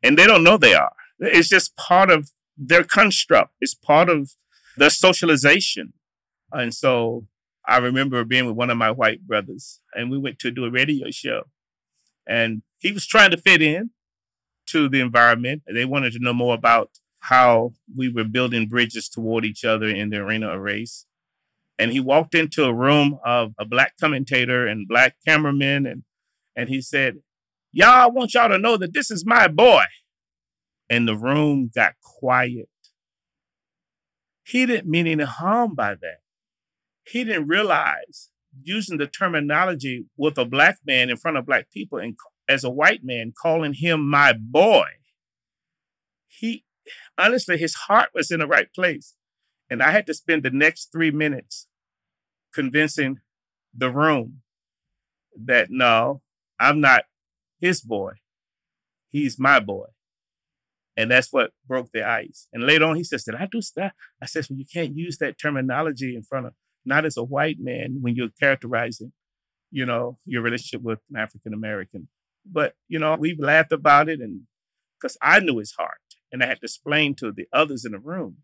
and 0.03 0.17
they 0.17 0.25
don't 0.25 0.44
know 0.44 0.58
they 0.58 0.74
are. 0.74 0.94
It's 1.20 1.50
just 1.50 1.75
part 1.75 2.10
of 2.10 2.32
their 2.58 2.84
construct, 2.84 3.53
it's 3.62 3.75
part 3.75 4.10
of 4.10 4.32
their 4.75 4.89
socialization. 4.89 5.94
And 6.51 6.74
so 6.74 7.25
I 7.67 7.77
remember 7.77 8.24
being 8.24 8.46
with 8.46 8.56
one 8.56 8.70
of 8.70 8.77
my 8.77 8.91
white 8.91 9.27
brothers 9.27 9.82
and 9.94 10.10
we 10.10 10.17
went 10.17 10.39
to 10.39 10.51
do 10.51 10.65
a 10.65 10.72
radio 10.72 11.12
show 11.12 11.44
and 12.25 12.62
he 12.79 12.91
was 12.91 13.06
trying 13.06 13.32
to 13.32 13.38
fit 13.38 13.62
in 13.62 13.91
to 14.67 14.89
the 14.89 15.00
environment. 15.00 15.63
They 15.67 15.86
wanted 15.86 16.13
to 16.13 16.20
know 16.20 16.34
more 16.34 16.56
about 16.56 16.91
how 17.19 17.74
we 17.95 18.09
were 18.09 18.24
building 18.24 18.67
bridges 18.67 19.09
toward 19.09 19.45
each 19.45 19.65
other 19.65 19.88
in 19.88 20.09
the 20.09 20.17
arena 20.17 20.50
of 20.50 20.62
race. 20.62 21.05
And 21.79 21.91
he 21.91 22.00
walked 22.00 22.33
into 22.33 22.63
a 22.65 22.74
room 22.74 23.19
of 23.24 23.53
a 23.59 23.65
black 23.65 23.93
commentator 24.00 24.65
and 24.65 24.88
black 24.88 25.15
cameramen, 25.25 25.86
and 25.86 26.03
and 26.55 26.69
he 26.69 26.81
said, 26.81 27.17
Y'all, 27.71 27.89
I 27.89 28.08
want 28.08 28.34
y'all 28.34 28.49
to 28.49 28.58
know 28.58 28.77
that 28.77 28.93
this 28.93 29.12
is 29.12 29.25
my 29.25 29.47
boy. 29.47 29.84
And 30.89 31.08
the 31.08 31.15
room 31.15 31.69
got 31.73 31.93
quiet. 32.01 32.69
He 34.43 34.65
didn't 34.65 34.89
mean 34.89 35.06
any 35.06 35.25
harm 35.25 35.75
by 35.75 35.95
that. 35.95 36.19
He 37.06 37.23
didn't 37.23 37.47
realize 37.47 38.30
using 38.63 38.97
the 38.97 39.08
terminology 39.08 40.06
with 40.15 40.38
a 40.38 40.45
black 40.45 40.77
man 40.86 41.10
in 41.10 41.17
front 41.17 41.38
of 41.38 41.45
black 41.45 41.69
people 41.71 41.99
and 41.99 42.15
as 42.49 42.63
a 42.63 42.69
white 42.69 43.03
man 43.03 43.34
calling 43.39 43.73
him 43.73 44.10
my 44.10 44.34
boy. 44.34 44.86
Honestly, 47.17 47.58
his 47.58 47.73
heart 47.73 48.10
was 48.13 48.32
in 48.32 48.39
the 48.39 48.47
right 48.47 48.71
place. 48.73 49.15
And 49.69 49.84
I 49.84 49.91
had 49.91 50.06
to 50.08 50.13
spend 50.13 50.43
the 50.43 50.49
next 50.49 50.91
three 50.91 51.12
minutes 51.12 51.67
convincing 52.53 53.19
the 53.75 53.91
room 53.91 54.41
that 55.36 55.67
no, 55.69 56.21
I'm 56.60 56.80
not 56.80 57.03
his 57.60 57.82
boy. 57.82 58.13
He's 59.10 59.38
my 59.39 59.60
boy. 59.60 59.88
And 60.95 61.12
that's 61.12 61.32
what 61.32 61.51
broke 61.67 61.91
the 61.91 62.08
ice. 62.08 62.47
And 62.51 62.65
later 62.65 62.86
on, 62.86 62.95
he 62.95 63.03
says, 63.03 63.23
Did 63.23 63.36
I 63.36 63.45
do 63.45 63.62
that? 63.75 63.93
I 64.21 64.25
said, 64.25 64.47
Well, 64.49 64.58
you 64.58 64.65
can't 64.71 64.95
use 64.95 65.17
that 65.19 65.38
terminology 65.38 66.15
in 66.15 66.23
front 66.23 66.47
of, 66.47 66.53
not 66.86 67.06
as 67.06 67.17
a 67.17 67.23
white 67.23 67.58
man 67.60 67.99
when 68.01 68.15
you're 68.15 68.30
characterizing, 68.39 69.13
you 69.69 69.86
know, 69.86 70.17
your 70.25 70.41
relationship 70.41 70.82
with 70.82 70.99
an 71.12 71.17
African 71.17 71.53
American. 71.53 72.08
But, 72.45 72.73
you 72.88 72.97
know, 72.97 73.15
we've 73.19 73.39
laughed 73.39 73.73
about 73.73 74.10
it 74.10 74.21
and 74.21 74.43
because 74.99 75.17
I 75.21 75.39
knew 75.39 75.60
his 75.60 75.73
heart 75.73 75.99
and 76.31 76.43
I 76.43 76.47
had 76.47 76.59
to 76.59 76.65
explain 76.65 77.15
to 77.15 77.31
the 77.31 77.47
others 77.53 77.85
in 77.85 77.91
the 77.91 77.99
room 77.99 78.37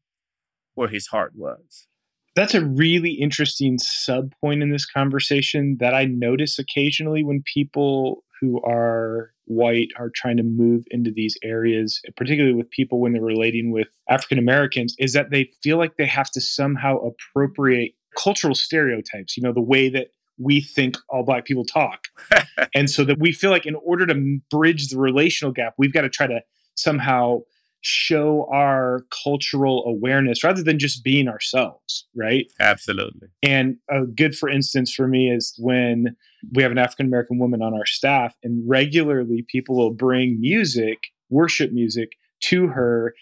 where 0.75 0.89
his 0.89 1.07
heart 1.07 1.33
was. 1.35 1.87
That's 2.35 2.55
a 2.55 2.65
really 2.65 3.11
interesting 3.11 3.77
sub 3.77 4.33
point 4.41 4.63
in 4.63 4.71
this 4.71 4.85
conversation 4.85 5.77
that 5.79 5.93
I 5.93 6.05
notice 6.05 6.57
occasionally 6.57 7.23
when 7.23 7.43
people 7.43 8.23
who 8.41 8.61
are 8.63 9.31
white 9.45 9.89
are 9.97 10.09
trying 10.09 10.37
to 10.37 10.43
move 10.43 10.83
into 10.89 11.11
these 11.11 11.37
areas, 11.43 12.01
particularly 12.15 12.55
with 12.55 12.71
people 12.71 12.99
when 12.99 13.13
they're 13.13 13.21
relating 13.21 13.71
with 13.71 13.87
African 14.09 14.39
Americans, 14.39 14.95
is 14.97 15.13
that 15.13 15.29
they 15.29 15.51
feel 15.61 15.77
like 15.77 15.97
they 15.97 16.05
have 16.05 16.31
to 16.31 16.41
somehow 16.41 16.97
appropriate 16.97 17.93
cultural 18.17 18.55
stereotypes, 18.55 19.37
you 19.37 19.43
know, 19.43 19.53
the 19.53 19.61
way 19.61 19.89
that 19.89 20.07
we 20.37 20.61
think 20.61 20.97
all 21.09 21.23
black 21.23 21.45
people 21.45 21.65
talk. 21.65 22.05
and 22.75 22.89
so 22.89 23.03
that 23.03 23.19
we 23.19 23.31
feel 23.31 23.51
like 23.51 23.65
in 23.65 23.75
order 23.75 24.05
to 24.07 24.39
bridge 24.49 24.87
the 24.89 24.97
relational 24.97 25.51
gap, 25.51 25.75
we've 25.77 25.93
got 25.93 26.01
to 26.01 26.09
try 26.09 26.27
to 26.27 26.41
somehow 26.75 27.39
show 27.83 28.47
our 28.51 29.03
cultural 29.23 29.83
awareness 29.85 30.43
rather 30.43 30.63
than 30.63 30.79
just 30.79 31.03
being 31.03 31.27
ourselves, 31.27 32.07
right? 32.15 32.45
Absolutely. 32.59 33.27
And 33.41 33.77
a 33.89 34.05
good, 34.05 34.35
for 34.35 34.49
instance, 34.49 34.93
for 34.93 35.07
me 35.07 35.29
is 35.29 35.53
when 35.57 36.15
we 36.53 36.63
have 36.63 36.71
an 36.71 36.77
African 36.77 37.07
American 37.07 37.39
woman 37.39 37.61
on 37.61 37.73
our 37.73 37.85
staff, 37.85 38.35
and 38.41 38.67
regularly 38.67 39.45
people 39.49 39.75
will 39.75 39.93
bring 39.93 40.39
music, 40.39 40.99
worship 41.29 41.71
music, 41.71 42.13
to 42.43 42.67
her 42.67 43.13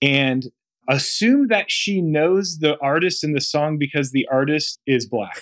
and 0.00 0.46
assume 0.88 1.48
that 1.48 1.70
she 1.70 2.00
knows 2.00 2.58
the 2.58 2.78
artist 2.80 3.24
in 3.24 3.32
the 3.32 3.40
song 3.40 3.78
because 3.78 4.12
the 4.12 4.26
artist 4.30 4.80
is 4.86 5.06
black. 5.06 5.40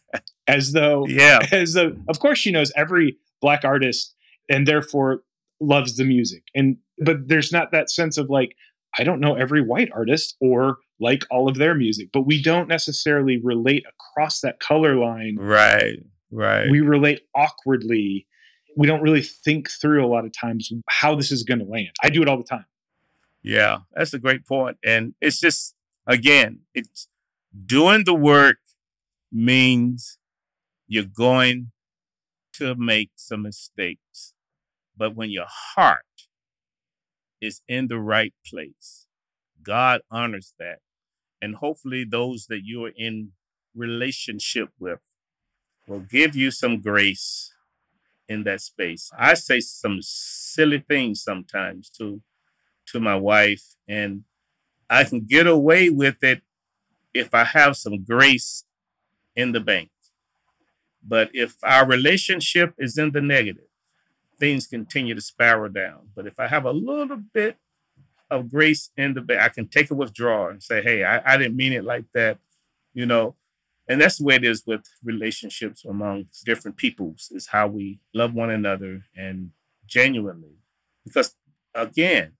as 0.46 0.72
though, 0.72 1.06
yeah, 1.06 1.38
as 1.52 1.74
though, 1.74 1.96
of 2.08 2.18
course, 2.18 2.38
she 2.38 2.50
knows 2.50 2.72
every 2.76 3.16
black 3.40 3.64
artist 3.64 4.14
and 4.48 4.66
therefore 4.66 5.22
loves 5.60 5.96
the 5.96 6.04
music. 6.04 6.44
And 6.54 6.78
but 6.98 7.28
there's 7.28 7.52
not 7.52 7.72
that 7.72 7.90
sense 7.90 8.18
of 8.18 8.30
like, 8.30 8.56
I 8.98 9.04
don't 9.04 9.20
know 9.20 9.34
every 9.34 9.62
white 9.62 9.90
artist 9.92 10.36
or 10.40 10.78
like 10.98 11.24
all 11.30 11.48
of 11.48 11.56
their 11.56 11.74
music, 11.74 12.10
but 12.12 12.22
we 12.22 12.42
don't 12.42 12.68
necessarily 12.68 13.38
relate 13.38 13.84
across 13.86 14.40
that 14.40 14.60
color 14.60 14.96
line. 14.96 15.36
Right. 15.38 16.04
Right. 16.30 16.70
We 16.70 16.80
relate 16.80 17.22
awkwardly. 17.34 18.26
We 18.76 18.86
don't 18.86 19.02
really 19.02 19.22
think 19.22 19.68
through 19.70 20.04
a 20.04 20.08
lot 20.08 20.24
of 20.24 20.32
times 20.32 20.70
how 20.88 21.14
this 21.14 21.32
is 21.32 21.42
going 21.42 21.58
to 21.58 21.64
land. 21.64 21.90
I 22.02 22.10
do 22.10 22.22
it 22.22 22.28
all 22.28 22.36
the 22.36 22.44
time. 22.44 22.66
Yeah, 23.42 23.78
that's 23.92 24.14
a 24.14 24.18
great. 24.18 24.42
And 24.84 25.14
it's 25.20 25.40
just, 25.40 25.74
again, 26.06 26.60
it's 26.74 27.08
doing 27.66 28.04
the 28.04 28.14
work 28.14 28.58
means 29.32 30.18
you're 30.86 31.04
going 31.04 31.72
to 32.54 32.74
make 32.74 33.10
some 33.16 33.42
mistakes. 33.42 34.34
But 35.00 35.16
when 35.16 35.30
your 35.30 35.46
heart 35.48 36.28
is 37.40 37.62
in 37.66 37.88
the 37.88 37.98
right 37.98 38.34
place, 38.46 39.06
God 39.62 40.02
honors 40.10 40.52
that. 40.58 40.80
And 41.40 41.56
hopefully, 41.56 42.04
those 42.04 42.48
that 42.50 42.60
you're 42.64 42.92
in 42.94 43.30
relationship 43.74 44.68
with 44.78 45.00
will 45.88 46.00
give 46.00 46.36
you 46.36 46.50
some 46.50 46.82
grace 46.82 47.54
in 48.28 48.44
that 48.44 48.60
space. 48.60 49.10
I 49.18 49.32
say 49.32 49.60
some 49.60 50.00
silly 50.02 50.84
things 50.86 51.22
sometimes 51.22 51.88
to 51.96 52.20
to 52.88 53.00
my 53.00 53.16
wife 53.16 53.76
and 53.88 54.24
I 54.90 55.04
can 55.04 55.20
get 55.20 55.46
away 55.46 55.88
with 55.88 56.22
it 56.22 56.42
if 57.14 57.32
I 57.32 57.44
have 57.44 57.76
some 57.76 58.04
grace 58.04 58.64
in 59.34 59.52
the 59.52 59.60
bank. 59.60 59.90
But 61.02 61.30
if 61.32 61.56
our 61.62 61.86
relationship 61.86 62.74
is 62.78 62.98
in 62.98 63.12
the 63.12 63.22
negative, 63.22 63.69
things 64.40 64.66
continue 64.66 65.14
to 65.14 65.20
spiral 65.20 65.70
down. 65.70 66.08
But 66.16 66.26
if 66.26 66.40
I 66.40 66.48
have 66.48 66.64
a 66.64 66.72
little 66.72 67.22
bit 67.32 67.56
of 68.30 68.50
grace 68.50 68.90
in 68.96 69.14
the 69.14 69.42
I 69.42 69.48
can 69.48 69.68
take 69.68 69.90
a 69.90 69.94
withdrawal 69.94 70.48
and 70.48 70.62
say, 70.62 70.82
hey, 70.82 71.04
I, 71.04 71.34
I 71.34 71.36
didn't 71.36 71.56
mean 71.56 71.72
it 71.72 71.84
like 71.84 72.06
that, 72.14 72.38
you 72.94 73.06
know. 73.06 73.36
And 73.88 74.00
that's 74.00 74.18
the 74.18 74.24
way 74.24 74.36
it 74.36 74.44
is 74.44 74.62
with 74.66 74.84
relationships 75.02 75.84
among 75.84 76.26
different 76.44 76.76
peoples, 76.76 77.28
is 77.32 77.48
how 77.48 77.66
we 77.66 78.00
love 78.14 78.34
one 78.34 78.50
another 78.50 79.04
and 79.16 79.50
genuinely. 79.86 80.58
Because 81.04 81.34
again, 81.74 82.34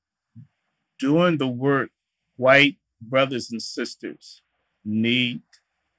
doing 0.99 1.39
the 1.39 1.49
work 1.49 1.91
white 2.37 2.77
brothers 3.01 3.51
and 3.51 3.61
sisters 3.61 4.43
need 4.85 5.43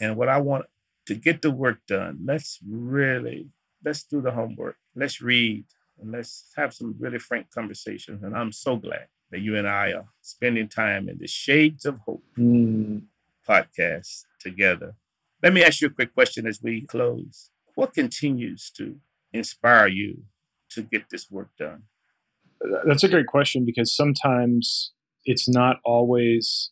And 0.00 0.16
what 0.16 0.28
I 0.28 0.38
want 0.38 0.66
to 1.06 1.14
get 1.14 1.42
the 1.42 1.50
work 1.50 1.78
done, 1.86 2.20
let's 2.24 2.58
really 2.66 3.48
let's 3.84 4.04
do 4.04 4.20
the 4.20 4.30
homework. 4.30 4.76
Let's 4.94 5.20
read 5.20 5.64
and 6.00 6.12
let's 6.12 6.52
have 6.56 6.72
some 6.72 6.94
really 6.98 7.18
frank 7.18 7.50
conversations. 7.50 8.22
And 8.22 8.36
I'm 8.36 8.52
so 8.52 8.76
glad 8.76 9.08
that 9.30 9.40
you 9.40 9.56
and 9.56 9.66
I 9.66 9.92
are 9.92 10.08
spending 10.20 10.68
time 10.68 11.08
in 11.08 11.18
the 11.18 11.26
Shades 11.26 11.84
of 11.84 11.98
Hope 12.00 12.24
mm. 12.38 13.02
podcast 13.48 14.24
together. 14.38 14.94
Let 15.42 15.52
me 15.52 15.64
ask 15.64 15.80
you 15.80 15.88
a 15.88 15.90
quick 15.90 16.14
question 16.14 16.46
as 16.46 16.60
we 16.62 16.82
close. 16.82 17.50
What 17.74 17.94
continues 17.94 18.70
to 18.76 18.96
inspire 19.32 19.88
you 19.88 20.24
to 20.70 20.82
get 20.82 21.10
this 21.10 21.30
work 21.30 21.48
done? 21.58 21.84
That's 22.84 23.02
a 23.02 23.08
great 23.08 23.26
question 23.26 23.64
because 23.64 23.94
sometimes 23.94 24.92
it's 25.24 25.48
not 25.48 25.80
always 25.84 26.70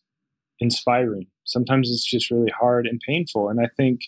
inspiring. 0.59 1.27
Sometimes 1.43 1.89
it's 1.89 2.05
just 2.05 2.31
really 2.31 2.51
hard 2.51 2.85
and 2.87 2.99
painful. 2.99 3.49
And 3.49 3.59
I 3.59 3.67
think 3.77 4.01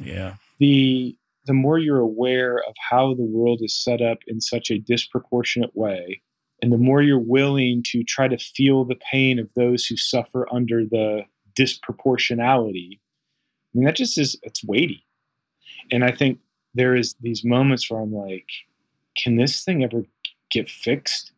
yeah. 0.00 0.34
The 0.58 1.16
the 1.46 1.52
more 1.52 1.78
you're 1.78 2.00
aware 2.00 2.58
of 2.68 2.74
how 2.90 3.14
the 3.14 3.22
world 3.22 3.60
is 3.62 3.74
set 3.74 4.02
up 4.02 4.18
in 4.26 4.40
such 4.40 4.70
a 4.70 4.78
disproportionate 4.78 5.76
way, 5.76 6.20
and 6.60 6.72
the 6.72 6.78
more 6.78 7.02
you're 7.02 7.18
willing 7.18 7.82
to 7.84 8.02
try 8.02 8.26
to 8.26 8.36
feel 8.36 8.84
the 8.84 8.98
pain 9.10 9.38
of 9.38 9.48
those 9.54 9.86
who 9.86 9.96
suffer 9.96 10.52
under 10.52 10.84
the 10.84 11.22
disproportionality, 11.56 12.94
I 12.94 12.98
mean, 13.74 13.84
that 13.84 13.94
just 13.94 14.18
is, 14.18 14.36
it's 14.42 14.64
weighty. 14.64 15.04
And 15.92 16.04
I 16.04 16.10
think 16.10 16.40
there 16.74 16.96
is 16.96 17.14
these 17.20 17.44
moments 17.44 17.88
where 17.88 18.00
I'm 18.00 18.12
like, 18.12 18.48
can 19.16 19.36
this 19.36 19.64
thing 19.64 19.84
ever 19.84 20.04
get 20.50 20.68
fixed? 20.68 21.30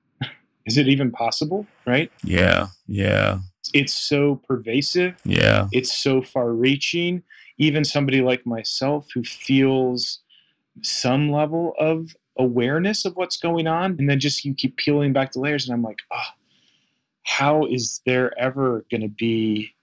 Is 0.69 0.77
it 0.77 0.89
even 0.89 1.11
possible? 1.11 1.67
Right? 1.87 2.13
Yeah. 2.23 2.69
Yeah. 2.87 3.41
It's 3.75 3.93
so 3.93 4.37
pervasive. 4.47 5.21
Yeah. 5.25 5.67
It's 5.73 5.93
so 5.93 6.23
far 6.23 6.53
reaching 6.53 7.23
even 7.59 7.85
somebody 7.85 8.23
like 8.23 8.47
myself 8.47 9.09
who 9.13 9.23
feels 9.23 10.21
some 10.83 11.31
level 11.31 11.75
of 11.79 12.17
awareness 12.39 13.05
of 13.05 13.17
what's 13.17 13.37
going 13.37 13.67
on 13.67 13.97
and 13.99 14.09
then 14.09 14.21
just 14.21 14.45
you 14.45 14.55
keep 14.55 14.77
peeling 14.77 15.13
back 15.13 15.33
the 15.33 15.41
layers 15.41 15.67
and 15.67 15.75
i'm 15.75 15.83
like 15.83 15.99
oh, 16.13 16.29
how 17.25 17.67
is 17.67 18.01
there 18.07 18.39
ever 18.39 18.85
going 18.93 19.01
to 19.01 19.09
be 19.09 19.75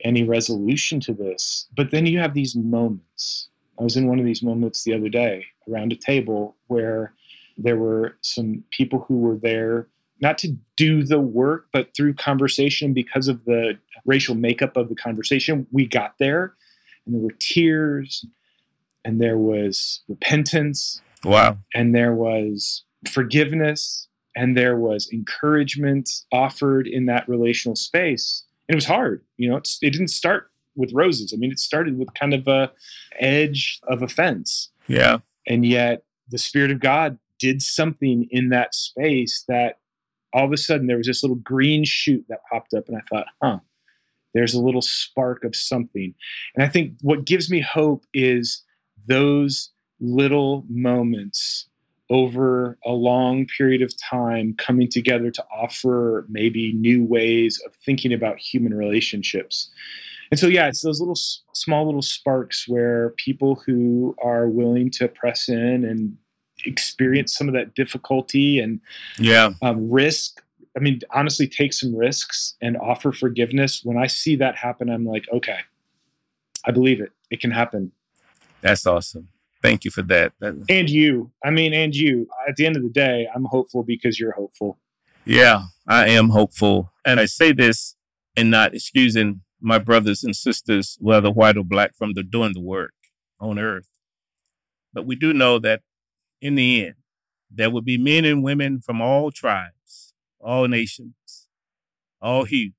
any 0.00 0.24
resolution 0.24 0.98
to 0.98 1.12
this 1.12 1.68
but 1.76 1.92
then 1.92 2.04
you 2.04 2.18
have 2.18 2.34
these 2.34 2.56
moments 2.56 3.48
i 3.78 3.84
was 3.84 3.96
in 3.96 4.08
one 4.08 4.18
of 4.18 4.24
these 4.24 4.42
moments 4.42 4.82
the 4.82 4.92
other 4.92 5.08
day 5.08 5.46
around 5.70 5.92
a 5.92 5.96
table 5.96 6.56
where 6.66 7.14
there 7.56 7.76
were 7.76 8.16
some 8.20 8.64
people 8.72 9.04
who 9.06 9.18
were 9.18 9.36
there 9.36 9.86
not 10.22 10.38
to 10.38 10.56
do 10.76 11.02
the 11.02 11.20
work 11.20 11.66
but 11.72 11.94
through 11.94 12.14
conversation 12.14 12.94
because 12.94 13.28
of 13.28 13.44
the 13.44 13.76
racial 14.06 14.34
makeup 14.34 14.76
of 14.76 14.88
the 14.88 14.94
conversation 14.94 15.66
we 15.72 15.84
got 15.84 16.14
there. 16.18 16.54
And 17.04 17.14
there 17.14 17.20
were 17.20 17.34
tears 17.40 18.24
and 19.04 19.20
there 19.20 19.36
was 19.36 20.00
repentance. 20.08 21.02
Wow. 21.24 21.58
And 21.74 21.94
there 21.94 22.14
was 22.14 22.84
forgiveness 23.10 24.06
and 24.34 24.56
there 24.56 24.76
was 24.76 25.10
encouragement 25.12 26.22
offered 26.32 26.86
in 26.86 27.06
that 27.06 27.28
relational 27.28 27.76
space. 27.76 28.44
And 28.68 28.74
it 28.74 28.76
was 28.76 28.86
hard 28.86 29.22
you 29.36 29.50
know 29.50 29.56
it 29.56 29.68
didn't 29.80 30.08
start 30.08 30.46
with 30.74 30.92
roses. 30.94 31.34
I 31.34 31.36
mean 31.36 31.50
it 31.50 31.58
started 31.58 31.98
with 31.98 32.14
kind 32.14 32.32
of 32.32 32.46
a 32.48 32.70
edge 33.18 33.80
of 33.88 34.02
offense. 34.02 34.70
Yeah. 34.86 35.18
And 35.46 35.66
yet 35.66 36.04
the 36.28 36.38
spirit 36.38 36.70
of 36.70 36.78
god 36.78 37.18
did 37.40 37.60
something 37.60 38.28
in 38.30 38.50
that 38.50 38.72
space 38.72 39.44
that 39.48 39.78
all 40.32 40.46
of 40.46 40.52
a 40.52 40.56
sudden 40.56 40.86
there 40.86 40.96
was 40.96 41.06
this 41.06 41.22
little 41.22 41.36
green 41.36 41.84
shoot 41.84 42.24
that 42.28 42.40
popped 42.50 42.74
up 42.74 42.88
and 42.88 42.96
i 42.96 43.00
thought 43.10 43.26
huh 43.42 43.58
there's 44.34 44.54
a 44.54 44.60
little 44.60 44.82
spark 44.82 45.44
of 45.44 45.54
something. 45.54 46.14
And 46.54 46.64
I 46.64 46.68
think 46.68 46.94
what 47.02 47.24
gives 47.24 47.50
me 47.50 47.60
hope 47.60 48.04
is 48.14 48.62
those 49.06 49.70
little 50.00 50.64
moments 50.68 51.66
over 52.10 52.78
a 52.84 52.92
long 52.92 53.46
period 53.46 53.80
of 53.80 53.94
time 53.98 54.54
coming 54.58 54.88
together 54.88 55.30
to 55.30 55.44
offer 55.54 56.26
maybe 56.28 56.72
new 56.74 57.04
ways 57.04 57.60
of 57.64 57.72
thinking 57.84 58.12
about 58.12 58.38
human 58.38 58.74
relationships. 58.74 59.70
And 60.30 60.38
so, 60.38 60.46
yeah, 60.46 60.66
it's 60.66 60.82
those 60.82 61.00
little 61.00 61.18
small 61.52 61.86
little 61.86 62.02
sparks 62.02 62.66
where 62.66 63.10
people 63.10 63.62
who 63.66 64.14
are 64.22 64.48
willing 64.48 64.90
to 64.92 65.08
press 65.08 65.48
in 65.48 65.84
and 65.84 66.16
experience 66.64 67.34
some 67.36 67.48
of 67.48 67.54
that 67.54 67.74
difficulty 67.74 68.58
and 68.58 68.80
yeah 69.18 69.50
um, 69.62 69.90
risk 69.90 70.42
I 70.76 70.80
mean, 70.80 71.00
honestly, 71.10 71.46
take 71.46 71.72
some 71.72 71.94
risks 71.94 72.54
and 72.62 72.76
offer 72.78 73.12
forgiveness. 73.12 73.82
When 73.84 73.98
I 73.98 74.06
see 74.06 74.36
that 74.36 74.56
happen, 74.56 74.88
I'm 74.88 75.04
like, 75.04 75.26
okay, 75.32 75.58
I 76.64 76.70
believe 76.70 77.00
it. 77.00 77.12
It 77.30 77.40
can 77.40 77.50
happen. 77.50 77.92
That's 78.62 78.86
awesome. 78.86 79.28
Thank 79.60 79.84
you 79.84 79.90
for 79.90 80.02
that. 80.02 80.32
that. 80.40 80.64
And 80.68 80.88
you. 80.88 81.30
I 81.44 81.50
mean, 81.50 81.72
and 81.72 81.94
you. 81.94 82.28
At 82.48 82.56
the 82.56 82.66
end 82.66 82.76
of 82.76 82.82
the 82.82 82.88
day, 82.88 83.28
I'm 83.34 83.44
hopeful 83.44 83.82
because 83.82 84.18
you're 84.18 84.32
hopeful. 84.32 84.78
Yeah, 85.24 85.64
I 85.86 86.08
am 86.08 86.30
hopeful. 86.30 86.90
And 87.04 87.20
I 87.20 87.26
say 87.26 87.52
this 87.52 87.94
and 88.36 88.50
not 88.50 88.74
excusing 88.74 89.42
my 89.60 89.78
brothers 89.78 90.24
and 90.24 90.34
sisters, 90.34 90.96
whether 91.00 91.30
white 91.30 91.56
or 91.56 91.64
black, 91.64 91.94
from 91.94 92.14
the 92.14 92.22
doing 92.24 92.52
the 92.54 92.60
work 92.60 92.94
on 93.38 93.58
earth. 93.58 93.88
But 94.92 95.06
we 95.06 95.14
do 95.14 95.32
know 95.32 95.58
that 95.60 95.82
in 96.42 96.56
the 96.56 96.84
end, 96.86 96.94
there 97.50 97.70
will 97.70 97.80
be 97.80 97.96
men 97.96 98.26
and 98.26 98.42
women 98.42 98.82
from 98.82 99.00
all 99.00 99.30
tribes 99.30 100.12
all 100.42 100.66
nations, 100.66 101.48
all 102.20 102.44
hues, 102.44 102.72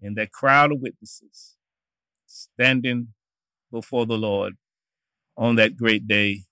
and 0.00 0.16
that 0.16 0.32
crowd 0.32 0.72
of 0.72 0.80
witnesses 0.80 1.56
standing 2.26 3.08
before 3.70 4.06
the 4.06 4.16
Lord 4.16 4.54
on 5.36 5.56
that 5.56 5.76
great 5.76 6.08
day. 6.08 6.44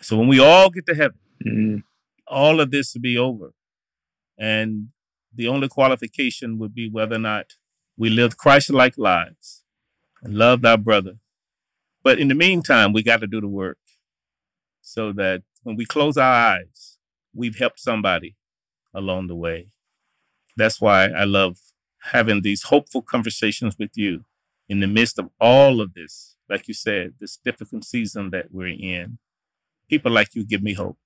So 0.00 0.16
when 0.16 0.28
we 0.28 0.38
all 0.38 0.70
get 0.70 0.86
to 0.86 0.94
heaven, 0.94 1.18
mm-hmm. 1.44 1.78
all 2.26 2.60
of 2.60 2.70
this 2.70 2.94
will 2.94 3.02
be 3.02 3.18
over. 3.18 3.52
And 4.38 4.88
the 5.34 5.48
only 5.48 5.68
qualification 5.68 6.58
would 6.58 6.74
be 6.74 6.88
whether 6.88 7.16
or 7.16 7.20
not 7.20 7.54
we 7.96 8.08
lived 8.08 8.38
Christ 8.38 8.70
like 8.70 8.96
lives 8.96 9.64
and 10.22 10.34
loved 10.34 10.64
our 10.64 10.78
brother. 10.78 11.14
But 12.02 12.18
in 12.18 12.28
the 12.28 12.34
meantime, 12.34 12.92
we 12.92 13.02
got 13.02 13.20
to 13.20 13.26
do 13.26 13.40
the 13.40 13.48
work 13.48 13.78
so 14.94 15.12
that 15.12 15.42
when 15.62 15.76
we 15.76 15.86
close 15.86 16.16
our 16.16 16.32
eyes, 16.56 16.98
we've 17.34 17.58
helped 17.58 17.80
somebody 17.80 18.36
along 18.94 19.28
the 19.28 19.36
way. 19.36 19.68
That's 20.56 20.80
why 20.80 21.06
I 21.08 21.24
love 21.24 21.58
having 22.12 22.42
these 22.42 22.64
hopeful 22.64 23.02
conversations 23.02 23.76
with 23.78 23.92
you 23.94 24.24
in 24.68 24.80
the 24.80 24.88
midst 24.88 25.18
of 25.18 25.30
all 25.40 25.80
of 25.80 25.94
this, 25.94 26.36
like 26.48 26.68
you 26.68 26.74
said, 26.74 27.14
this 27.20 27.38
difficult 27.44 27.84
season 27.84 28.30
that 28.30 28.46
we're 28.52 28.68
in. 28.96 29.18
People 29.88 30.12
like 30.12 30.34
you 30.34 30.44
give 30.44 30.62
me 30.62 30.74
hope. 30.74 30.98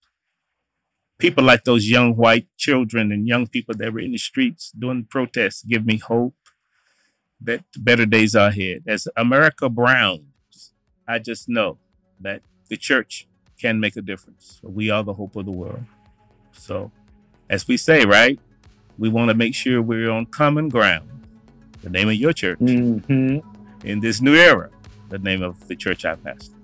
people 1.18 1.44
like 1.44 1.64
those 1.64 1.88
young 1.90 2.16
white 2.16 2.48
children 2.56 3.12
and 3.12 3.28
young 3.28 3.46
people 3.46 3.74
that 3.76 3.92
were 3.92 4.00
in 4.00 4.12
the 4.12 4.18
streets 4.18 4.72
doing 4.72 5.06
protests 5.08 5.62
give 5.62 5.86
me 5.86 5.98
hope 5.98 6.34
that 7.40 7.64
better 7.78 8.06
days 8.06 8.34
are 8.34 8.48
ahead. 8.48 8.82
As 8.86 9.08
America 9.16 9.68
Browns, 9.68 10.72
I 11.06 11.18
just 11.18 11.48
know 11.48 11.78
that 12.20 12.42
the 12.68 12.76
church 12.76 13.26
can 13.64 13.80
make 13.80 13.96
a 13.96 14.02
difference. 14.02 14.60
We 14.62 14.90
are 14.90 15.02
the 15.02 15.14
hope 15.14 15.36
of 15.36 15.46
the 15.46 15.50
world. 15.50 15.84
So, 16.52 16.90
as 17.48 17.66
we 17.66 17.78
say, 17.78 18.04
right, 18.04 18.38
we 18.98 19.08
want 19.08 19.30
to 19.30 19.34
make 19.34 19.54
sure 19.54 19.80
we're 19.80 20.10
on 20.10 20.26
common 20.26 20.68
ground. 20.68 21.08
The 21.82 21.88
name 21.88 22.08
of 22.10 22.14
your 22.14 22.34
church 22.34 22.58
mm-hmm. 22.58 23.38
in 23.86 24.00
this 24.00 24.20
new 24.20 24.34
era, 24.34 24.68
the 25.08 25.18
name 25.18 25.42
of 25.42 25.66
the 25.66 25.76
church 25.76 26.04
I 26.04 26.14
pastor. 26.16 26.54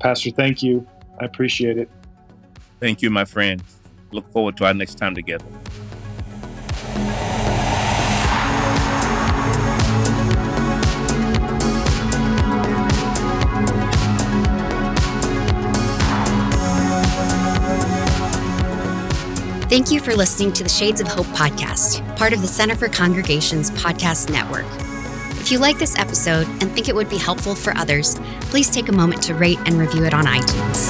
Pastor, 0.00 0.30
thank 0.32 0.60
you. 0.60 0.84
I 1.20 1.26
appreciate 1.26 1.78
it. 1.78 1.88
Thank 2.80 3.00
you, 3.00 3.10
my 3.10 3.24
friend. 3.24 3.62
Look 4.10 4.28
forward 4.32 4.56
to 4.56 4.64
our 4.64 4.74
next 4.74 4.96
time 4.96 5.14
together. 5.14 5.46
Thank 19.68 19.90
you 19.90 20.00
for 20.00 20.16
listening 20.16 20.50
to 20.54 20.62
the 20.62 20.68
Shades 20.70 20.98
of 21.02 21.08
Hope 21.08 21.26
podcast, 21.26 22.00
part 22.16 22.32
of 22.32 22.40
the 22.40 22.48
Center 22.48 22.74
for 22.74 22.88
Congregations 22.88 23.70
podcast 23.72 24.30
network. 24.30 24.64
If 25.38 25.52
you 25.52 25.58
like 25.58 25.78
this 25.78 25.94
episode 25.98 26.46
and 26.62 26.72
think 26.72 26.88
it 26.88 26.94
would 26.94 27.10
be 27.10 27.18
helpful 27.18 27.54
for 27.54 27.76
others, 27.76 28.14
please 28.48 28.70
take 28.70 28.88
a 28.88 28.92
moment 28.92 29.22
to 29.24 29.34
rate 29.34 29.58
and 29.66 29.74
review 29.78 30.06
it 30.06 30.14
on 30.14 30.24
iTunes. 30.24 30.88